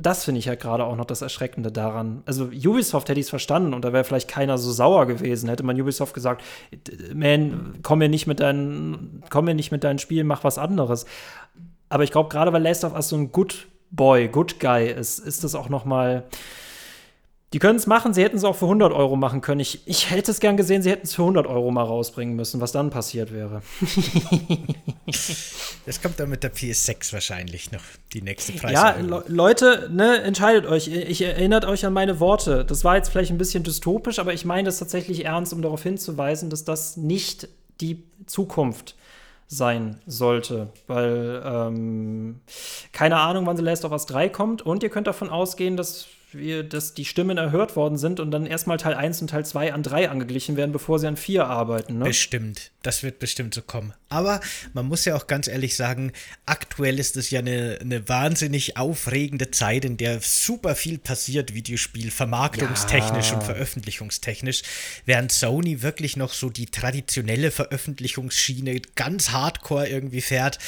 [0.00, 2.22] das finde ich ja gerade auch noch das Erschreckende daran.
[2.26, 5.48] Also Ubisoft hätte ich es verstanden und da wäre vielleicht keiner so sauer gewesen.
[5.48, 6.42] Hätte man Ubisoft gesagt,
[7.14, 11.06] man, komm mir nicht mit deinen, komm mir nicht mit deinen Spielen, mach was anderes.
[11.88, 15.18] Aber ich glaube, gerade weil Last of Us so ein Good Boy, Good Guy ist,
[15.18, 16.24] ist das auch noch mal
[17.56, 19.60] die können es machen, sie hätten es auch für 100 Euro machen können.
[19.60, 22.60] Ich, ich hätte es gern gesehen, sie hätten es für 100 Euro mal rausbringen müssen,
[22.60, 23.62] was dann passiert wäre.
[25.86, 27.80] das kommt dann mit der PS6 wahrscheinlich noch,
[28.12, 28.72] die nächste Preis.
[28.72, 30.88] Ja, Le Leute, ne, entscheidet euch.
[30.88, 32.62] Ich erinnert euch an meine Worte.
[32.62, 35.82] Das war jetzt vielleicht ein bisschen dystopisch, aber ich meine das tatsächlich ernst, um darauf
[35.82, 37.48] hinzuweisen, dass das nicht
[37.80, 38.96] die Zukunft
[39.48, 40.68] sein sollte.
[40.88, 42.40] Weil, ähm,
[42.92, 46.06] keine Ahnung, wann The Last of Us 3 kommt und ihr könnt davon ausgehen, dass
[46.38, 49.72] wie, dass die Stimmen erhört worden sind und dann erstmal Teil 1 und Teil 2
[49.72, 51.98] an 3 angeglichen werden, bevor sie an 4 arbeiten.
[51.98, 52.04] Ne?
[52.04, 52.70] Bestimmt.
[52.82, 53.94] Das wird bestimmt so kommen.
[54.08, 54.40] Aber
[54.72, 56.12] man muss ja auch ganz ehrlich sagen,
[56.44, 62.10] aktuell ist es ja eine, eine wahnsinnig aufregende Zeit, in der super viel passiert, Videospiel,
[62.10, 63.34] vermarktungstechnisch ja.
[63.34, 64.62] und veröffentlichungstechnisch,
[65.04, 70.58] während Sony wirklich noch so die traditionelle Veröffentlichungsschiene ganz hardcore irgendwie fährt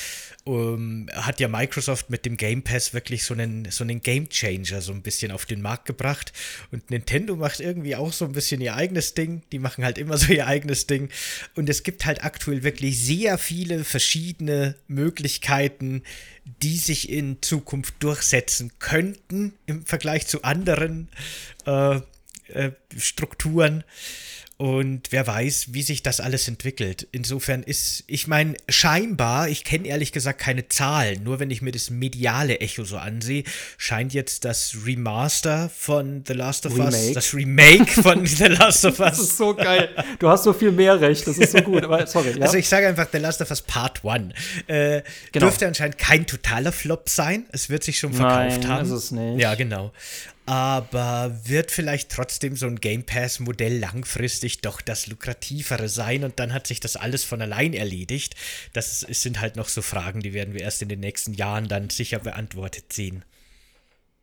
[0.48, 4.28] um, ähm, hat ja Microsoft mit dem Game Pass wirklich so einen, so einen Game
[4.28, 6.32] Changer so ein bisschen auf den Markt gebracht.
[6.70, 9.42] Und Nintendo macht irgendwie auch so ein bisschen ihr eigenes Ding.
[9.52, 11.08] Die machen halt immer so ihr eigenes Ding.
[11.54, 16.02] Und es gibt halt aktuell wirklich sehr viele verschiedene Möglichkeiten,
[16.62, 21.08] die sich in Zukunft durchsetzen könnten im Vergleich zu anderen
[21.66, 22.00] äh,
[22.48, 23.84] äh, Strukturen.
[24.60, 27.06] Und wer weiß, wie sich das alles entwickelt.
[27.12, 31.70] Insofern ist, ich meine, scheinbar, ich kenne ehrlich gesagt keine Zahlen, nur wenn ich mir
[31.70, 33.44] das mediale Echo so ansehe,
[33.76, 36.96] scheint jetzt das Remaster von The Last of Remake.
[36.96, 39.10] Us, das Remake von The Last of Us.
[39.10, 39.90] Das ist so geil.
[40.18, 41.84] Du hast so viel mehr Recht, das ist so gut.
[41.84, 42.36] Aber sorry.
[42.36, 42.46] Ja?
[42.46, 44.34] Also ich sage einfach The Last of Us Part 1.
[44.66, 45.46] Äh, genau.
[45.46, 47.46] Dürfte anscheinend kein totaler Flop sein.
[47.52, 48.86] Es wird sich schon verkauft Nein, haben.
[48.86, 49.40] Ist es nicht.
[49.40, 49.92] Ja, genau
[50.48, 56.54] aber wird vielleicht trotzdem so ein Game Pass-Modell langfristig doch das lukrativere sein und dann
[56.54, 58.34] hat sich das alles von allein erledigt.
[58.72, 61.90] Das sind halt noch so Fragen, die werden wir erst in den nächsten Jahren dann
[61.90, 63.26] sicher beantwortet sehen.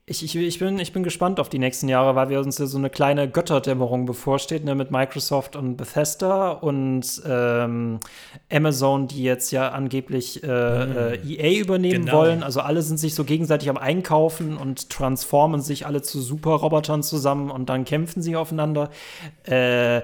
[0.07, 2.67] Ich, ich, ich, bin, ich bin gespannt auf die nächsten Jahre, weil wir uns ja
[2.67, 7.99] so eine kleine Götterdämmerung bevorsteht, ne, mit Microsoft und Bethesda und ähm,
[8.51, 10.97] Amazon, die jetzt ja angeblich äh, mm.
[10.97, 12.19] äh, EA übernehmen genau.
[12.19, 12.43] wollen.
[12.43, 17.49] Also alle sind sich so gegenseitig am Einkaufen und transformen sich alle zu Superrobotern zusammen
[17.49, 18.91] und dann kämpfen sie aufeinander.
[19.45, 20.01] Äh,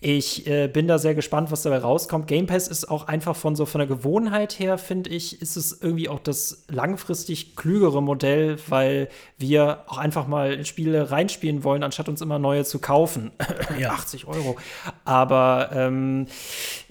[0.00, 2.26] ich äh, bin da sehr gespannt, was dabei rauskommt.
[2.26, 5.80] Game Pass ist auch einfach von so von der Gewohnheit her, finde ich, ist es
[5.80, 12.08] irgendwie auch das langfristig klügere Modell, weil wir auch einfach mal Spiele reinspielen wollen, anstatt
[12.08, 13.32] uns immer neue zu kaufen.
[13.78, 13.90] Ja.
[13.96, 14.56] 80 Euro.
[15.04, 16.26] Aber ähm,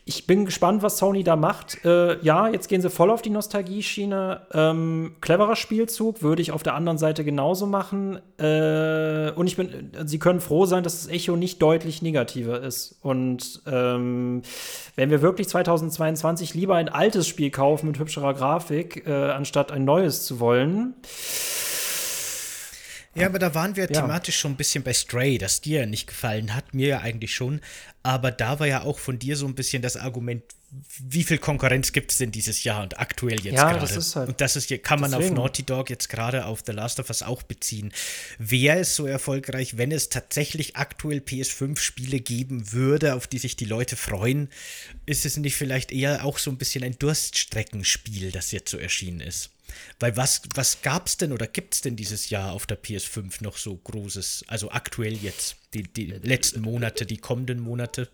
[0.07, 1.83] ich bin gespannt, was Sony da macht.
[1.83, 4.41] Äh, ja, jetzt gehen sie voll auf die Nostalgie-Schiene.
[4.53, 8.19] Ähm, cleverer Spielzug, würde ich auf der anderen Seite genauso machen.
[8.37, 12.99] Äh, und ich bin, sie können froh sein, dass das Echo nicht deutlich negativer ist.
[13.01, 14.43] Und ähm,
[14.95, 19.85] wenn wir wirklich 2022 lieber ein altes Spiel kaufen mit hübscherer Grafik, äh, anstatt ein
[19.85, 20.93] neues zu wollen,
[23.15, 24.01] ja, aber da waren wir ja.
[24.01, 27.33] thematisch schon ein bisschen bei Stray, das dir ja nicht gefallen hat, mir ja eigentlich
[27.33, 27.61] schon.
[28.03, 30.43] Aber da war ja auch von dir so ein bisschen das Argument,
[30.99, 33.79] wie viel Konkurrenz gibt es denn dieses Jahr und aktuell jetzt ja, gerade?
[33.79, 35.37] Das ist halt und das ist hier, kann man deswegen.
[35.37, 37.93] auf Naughty Dog jetzt gerade auf The Last of Us auch beziehen.
[38.37, 43.65] Wäre es so erfolgreich, wenn es tatsächlich aktuell PS5-Spiele geben würde, auf die sich die
[43.65, 44.49] Leute freuen?
[45.05, 49.21] Ist es nicht vielleicht eher auch so ein bisschen ein Durststreckenspiel, das jetzt so erschienen
[49.21, 49.51] ist?
[49.99, 53.43] Weil was, was gab es denn oder gibt es denn dieses Jahr auf der PS5
[53.43, 58.09] noch so Großes, also aktuell jetzt, die, die letzten Monate, die kommenden Monate?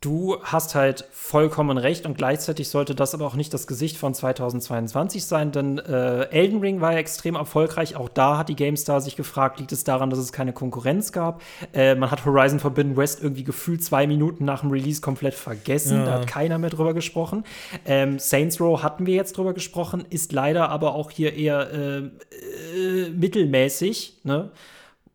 [0.00, 4.14] Du hast halt vollkommen recht und gleichzeitig sollte das aber auch nicht das Gesicht von
[4.14, 7.96] 2022 sein, denn äh, Elden Ring war ja extrem erfolgreich.
[7.96, 11.42] Auch da hat die GameStar sich gefragt, liegt es daran, dass es keine Konkurrenz gab?
[11.74, 15.98] Äh, man hat Horizon Forbidden West irgendwie gefühlt zwei Minuten nach dem Release komplett vergessen.
[15.98, 16.04] Ja.
[16.06, 17.44] Da hat keiner mehr drüber gesprochen.
[17.84, 21.98] Ähm, Saints Row hatten wir jetzt drüber gesprochen, ist leider aber auch hier eher äh,
[21.98, 24.20] äh mittelmäßig.
[24.24, 24.50] Ne?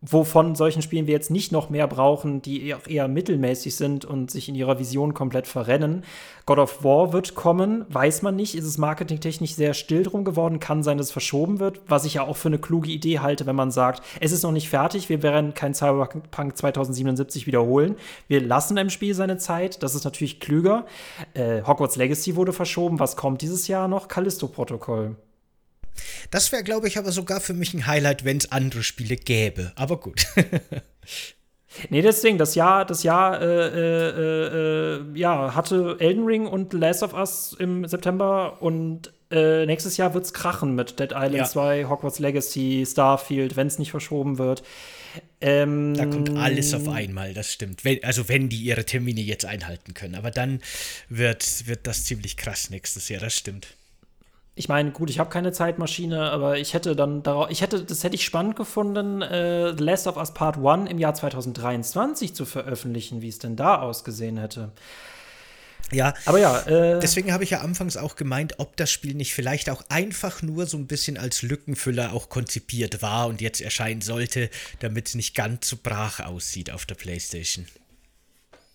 [0.06, 4.32] Wovon solchen Spielen wir jetzt nicht noch mehr brauchen, die auch eher mittelmäßig sind und
[4.32, 6.04] sich in ihrer Vision komplett verrennen.
[6.46, 8.56] God of War wird kommen, weiß man nicht.
[8.56, 10.60] Ist es marketingtechnisch sehr still drum geworden?
[10.60, 13.46] Kann sein, dass es verschoben wird, was ich ja auch für eine kluge Idee halte,
[13.46, 17.96] wenn man sagt, es ist noch nicht fertig, wir werden kein Cyberpunk 2077 wiederholen.
[18.28, 20.86] Wir lassen im Spiel seine Zeit, das ist natürlich klüger.
[21.34, 24.08] Äh, Hogwarts Legacy wurde verschoben, was kommt dieses Jahr noch?
[24.08, 25.16] Callisto-Protokoll.
[26.32, 29.72] Das wäre, glaube ich, aber sogar für mich ein Highlight, wenn es andere Spiele gäbe.
[29.76, 30.26] Aber gut.
[31.90, 37.04] Nee, deswegen, das Jahr, das Jahr äh, äh, äh, ja, hatte Elden Ring und Last
[37.04, 41.46] of Us im September und äh, nächstes Jahr wird es krachen mit Dead Island ja.
[41.46, 44.64] 2, Hogwarts Legacy, Starfield, wenn es nicht verschoben wird.
[45.42, 47.84] Ähm, da kommt alles auf einmal, das stimmt.
[47.84, 50.16] Wenn, also wenn die ihre Termine jetzt einhalten können.
[50.16, 50.62] Aber dann
[51.10, 53.68] wird, wird das ziemlich krass nächstes Jahr, das stimmt
[54.58, 58.06] ich meine, gut, ich habe keine Zeitmaschine, aber ich hätte dann darauf, ich hätte, das
[58.06, 62.46] hätte ich spannend gefunden, äh, The Last of Us Part 1 im Jahr 2023 zu
[62.46, 64.72] veröffentlichen, wie es denn da ausgesehen hätte.
[65.92, 66.62] Ja, aber ja.
[66.62, 70.42] Äh, deswegen habe ich ja anfangs auch gemeint, ob das Spiel nicht vielleicht auch einfach
[70.42, 74.50] nur so ein bisschen als Lückenfüller auch konzipiert war und jetzt erscheinen sollte,
[74.80, 77.68] damit es nicht ganz so brach aussieht auf der PlayStation.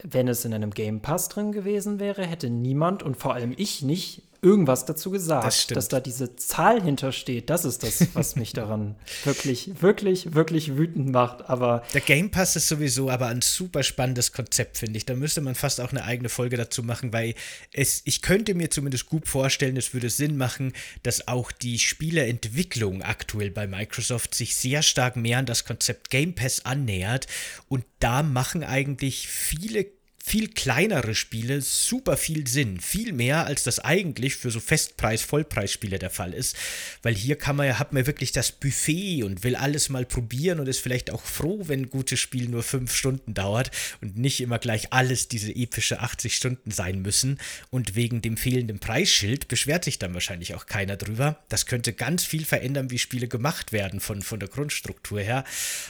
[0.03, 3.83] Wenn es in einem Game Pass drin gewesen wäre, hätte niemand und vor allem ich
[3.83, 7.51] nicht irgendwas dazu gesagt, das dass da diese Zahl hintersteht.
[7.51, 11.49] Das ist das, was mich daran wirklich, wirklich, wirklich wütend macht.
[11.49, 15.07] Aber der Game Pass ist sowieso aber ein super spannendes Konzept, finde ich.
[15.07, 17.35] Da müsste man fast auch eine eigene Folge dazu machen, weil
[17.73, 20.73] es, ich könnte mir zumindest gut vorstellen, es würde Sinn machen,
[21.03, 26.35] dass auch die Spieleentwicklung aktuell bei Microsoft sich sehr stark mehr an das Konzept Game
[26.35, 27.27] Pass annähert.
[27.69, 30.00] Und da machen eigentlich viele
[30.31, 32.79] viel kleinere Spiele super viel Sinn.
[32.79, 36.55] Viel mehr, als das eigentlich für so Festpreis-Vollpreisspiele der Fall ist.
[37.03, 40.61] Weil hier kann man ja, hat man wirklich das Buffet und will alles mal probieren
[40.61, 43.73] und ist vielleicht auch froh, wenn ein gutes Spiel nur fünf Stunden dauert
[44.03, 47.41] und nicht immer gleich alles diese epische 80 Stunden sein müssen.
[47.71, 51.43] Und wegen dem fehlenden Preisschild beschwert sich dann wahrscheinlich auch keiner drüber.
[51.49, 55.43] Das könnte ganz viel verändern, wie Spiele gemacht werden von, von der Grundstruktur her.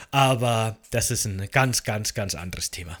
[0.09, 2.97] Aber das ist ein ganz, ganz, ganz anderes Thema.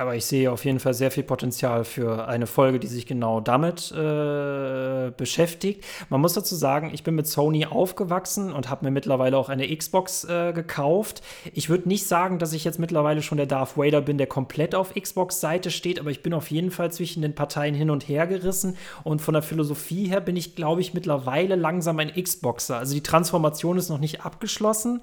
[0.00, 3.38] Aber ich sehe auf jeden Fall sehr viel Potenzial für eine Folge, die sich genau
[3.38, 5.84] damit äh, beschäftigt.
[6.08, 9.76] Man muss dazu sagen, ich bin mit Sony aufgewachsen und habe mir mittlerweile auch eine
[9.76, 11.20] Xbox äh, gekauft.
[11.52, 14.74] Ich würde nicht sagen, dass ich jetzt mittlerweile schon der Darth Vader bin, der komplett
[14.74, 18.26] auf Xbox-Seite steht, aber ich bin auf jeden Fall zwischen den Parteien hin und her
[18.26, 18.78] gerissen.
[19.04, 22.78] Und von der Philosophie her bin ich, glaube ich, mittlerweile langsam ein Xboxer.
[22.78, 25.02] Also die Transformation ist noch nicht abgeschlossen.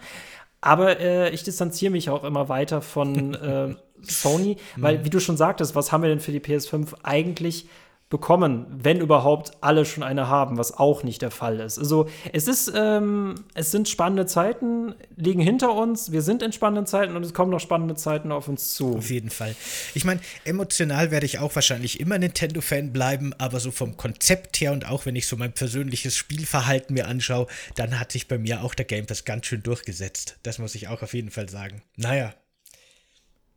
[0.59, 5.05] Aber äh, ich distanziere mich auch immer weiter von äh, Sony, weil, mhm.
[5.05, 7.67] wie du schon sagtest, was haben wir denn für die PS5 eigentlich
[8.09, 11.77] bekommen, wenn überhaupt alle schon eine haben, was auch nicht der Fall ist.
[11.77, 16.85] Also es ist, ähm, es sind spannende Zeiten, liegen hinter uns, wir sind in spannenden
[16.85, 18.95] Zeiten und es kommen noch spannende Zeiten auf uns zu.
[18.95, 19.55] Auf jeden Fall.
[19.93, 24.71] Ich meine, emotional werde ich auch wahrscheinlich immer Nintendo-Fan bleiben, aber so vom Konzept her
[24.71, 28.63] und auch wenn ich so mein persönliches Spielverhalten mir anschaue, dann hat sich bei mir
[28.63, 30.37] auch der Game Pass ganz schön durchgesetzt.
[30.43, 31.81] Das muss ich auch auf jeden Fall sagen.
[31.97, 32.33] Naja,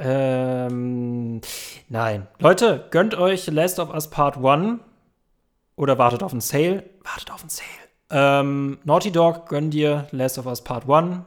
[0.00, 1.40] ähm,
[1.88, 2.26] nein.
[2.38, 4.80] Leute, gönnt euch Last of Us Part 1
[5.76, 6.84] oder wartet auf einen Sale.
[7.04, 7.68] Wartet auf einen Sale.
[8.10, 11.18] Ähm, Naughty Dog, gönnt dir Last of Us Part 1.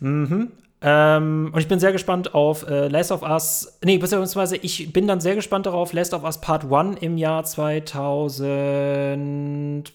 [0.00, 0.52] Mhm.
[0.82, 3.78] Ähm, und ich bin sehr gespannt auf äh, Last of Us.
[3.84, 7.44] Nee, beziehungsweise ich bin dann sehr gespannt darauf, Last of Us Part 1 im Jahr
[7.44, 9.92] 2000.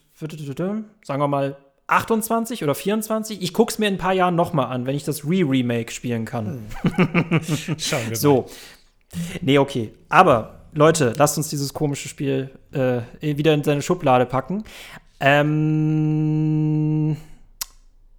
[1.04, 1.58] Sagen wir mal
[1.88, 3.42] 28 oder 24.
[3.42, 6.26] Ich gucke es mir in ein paar Jahren nochmal an, wenn ich das Re-Remake spielen
[6.26, 6.68] kann.
[6.82, 7.42] Hm.
[7.78, 8.36] Schauen wir so.
[8.36, 8.48] mal.
[8.48, 8.50] So.
[9.42, 9.94] Nee, okay.
[10.10, 14.64] Aber, Leute, lasst uns dieses komische Spiel äh, wieder in seine Schublade packen.
[15.20, 17.18] Ähm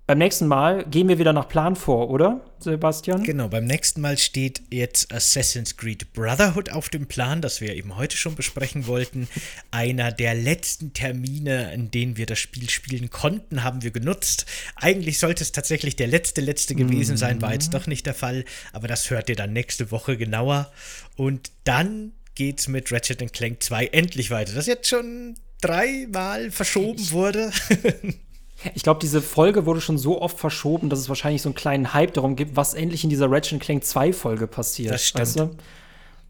[0.07, 3.25] beim nächsten Mal gehen wir wieder nach Plan vor, oder, Sebastian?
[3.25, 7.97] Genau, beim nächsten Mal steht jetzt Assassin's Creed Brotherhood auf dem Plan, das wir eben
[7.97, 9.27] heute schon besprechen wollten.
[9.73, 14.47] Einer der letzten Termine, in denen wir das Spiel spielen konnten, haben wir genutzt.
[14.77, 17.79] Eigentlich sollte es tatsächlich der letzte, letzte gewesen sein, war jetzt mhm.
[17.79, 20.71] doch nicht der Fall, aber das hört ihr dann nächste Woche genauer.
[21.17, 24.53] Und dann geht's mit Ratchet Clank 2 endlich weiter.
[24.55, 27.51] Das jetzt schon dreimal verschoben wurde.
[28.75, 31.95] Ich glaube, diese Folge wurde schon so oft verschoben, dass es wahrscheinlich so einen kleinen
[31.95, 34.95] Hype darum gibt, was endlich in dieser Ratchet Clank 2 Folge passiert.
[34.95, 35.23] Das stimmt.
[35.23, 35.51] Weißt du?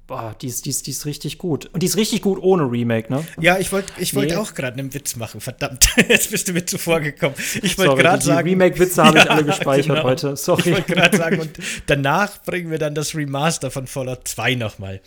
[0.06, 1.66] Boah, die ist, die, ist, die ist richtig gut.
[1.72, 3.24] Und die ist richtig gut ohne Remake, ne?
[3.40, 4.36] Ja, ich wollte ich wollt nee.
[4.36, 5.40] auch gerade einen Witz machen.
[5.40, 7.34] Verdammt, jetzt bist du mir zuvor gekommen.
[7.62, 8.48] Ich wollte gerade sagen.
[8.48, 10.04] Remake-Witze habe ich alle gespeichert genau.
[10.04, 10.36] heute.
[10.36, 10.60] Sorry.
[10.60, 15.00] Ich wollte gerade sagen, und danach bringen wir dann das Remaster von Fallout 2 nochmal.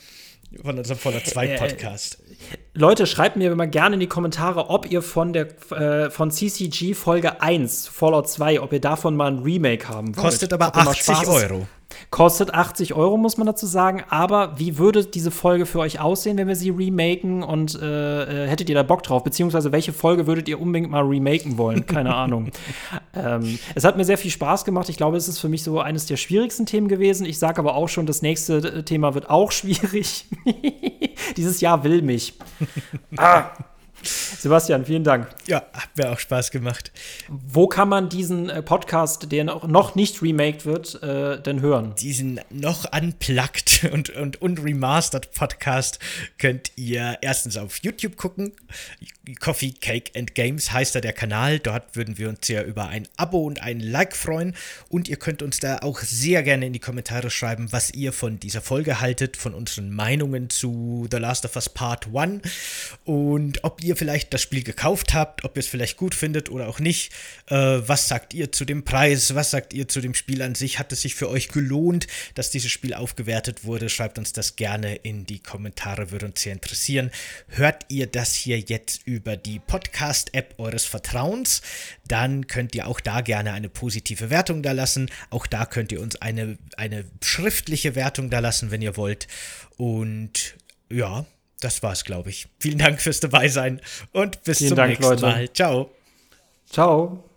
[0.63, 2.17] Von unserem Fallout 2 äh, äh, Podcast.
[2.73, 6.93] Leute, schreibt mir immer gerne in die Kommentare, ob ihr von der äh, von CCG
[6.93, 10.25] Folge 1, Fallout 2, ob ihr davon mal ein Remake haben wollt.
[10.25, 11.67] Kostet aber 80 Euro.
[12.09, 14.03] Kostet 80 Euro, muss man dazu sagen.
[14.09, 17.43] Aber wie würde diese Folge für euch aussehen, wenn wir sie remaken?
[17.43, 19.23] Und äh, äh, hättet ihr da Bock drauf?
[19.23, 21.85] Beziehungsweise welche Folge würdet ihr unbedingt mal remaken wollen?
[21.85, 22.51] Keine Ahnung.
[23.13, 24.89] Ähm, es hat mir sehr viel Spaß gemacht.
[24.89, 27.25] Ich glaube, es ist für mich so eines der schwierigsten Themen gewesen.
[27.25, 30.25] Ich sage aber auch schon, das nächste äh, Thema wird auch schwierig.
[31.37, 32.33] Dieses Jahr will mich.
[33.17, 33.51] ah.
[34.03, 35.27] Sebastian, vielen Dank.
[35.47, 36.91] Ja, hat mir auch Spaß gemacht.
[37.27, 41.93] Wo kann man diesen äh, Podcast, der noch nicht remaked wird, äh, denn hören?
[41.99, 45.99] Diesen noch unplugged und, und unremastered Podcast
[46.37, 48.53] könnt ihr erstens auf YouTube gucken.
[49.39, 51.59] Coffee, Cake and Games heißt da der Kanal.
[51.59, 54.55] Dort würden wir uns sehr über ein Abo und ein Like freuen.
[54.89, 58.39] Und ihr könnt uns da auch sehr gerne in die Kommentare schreiben, was ihr von
[58.39, 62.41] dieser Folge haltet, von unseren Meinungen zu The Last of Us Part 1
[63.05, 66.67] und ob ihr vielleicht das Spiel gekauft habt, ob ihr es vielleicht gut findet oder
[66.67, 67.11] auch nicht.
[67.47, 69.35] Äh, was sagt ihr zu dem Preis?
[69.35, 70.79] Was sagt ihr zu dem Spiel an sich?
[70.79, 73.89] Hat es sich für euch gelohnt, dass dieses Spiel aufgewertet wurde?
[73.89, 77.11] Schreibt uns das gerne in die Kommentare, würde uns sehr interessieren.
[77.47, 81.61] Hört ihr das hier jetzt über über die Podcast-App eures Vertrauens,
[82.07, 85.11] dann könnt ihr auch da gerne eine positive Wertung da lassen.
[85.29, 89.27] Auch da könnt ihr uns eine, eine schriftliche Wertung da lassen, wenn ihr wollt.
[89.77, 90.55] Und
[90.89, 91.25] ja,
[91.59, 92.47] das war's, glaube ich.
[92.59, 93.81] Vielen Dank fürs Dabeisein
[94.11, 95.21] und bis Vielen zum Dank, nächsten Leute.
[95.21, 95.53] Mal.
[95.53, 95.91] Ciao.
[96.69, 97.28] Ciao.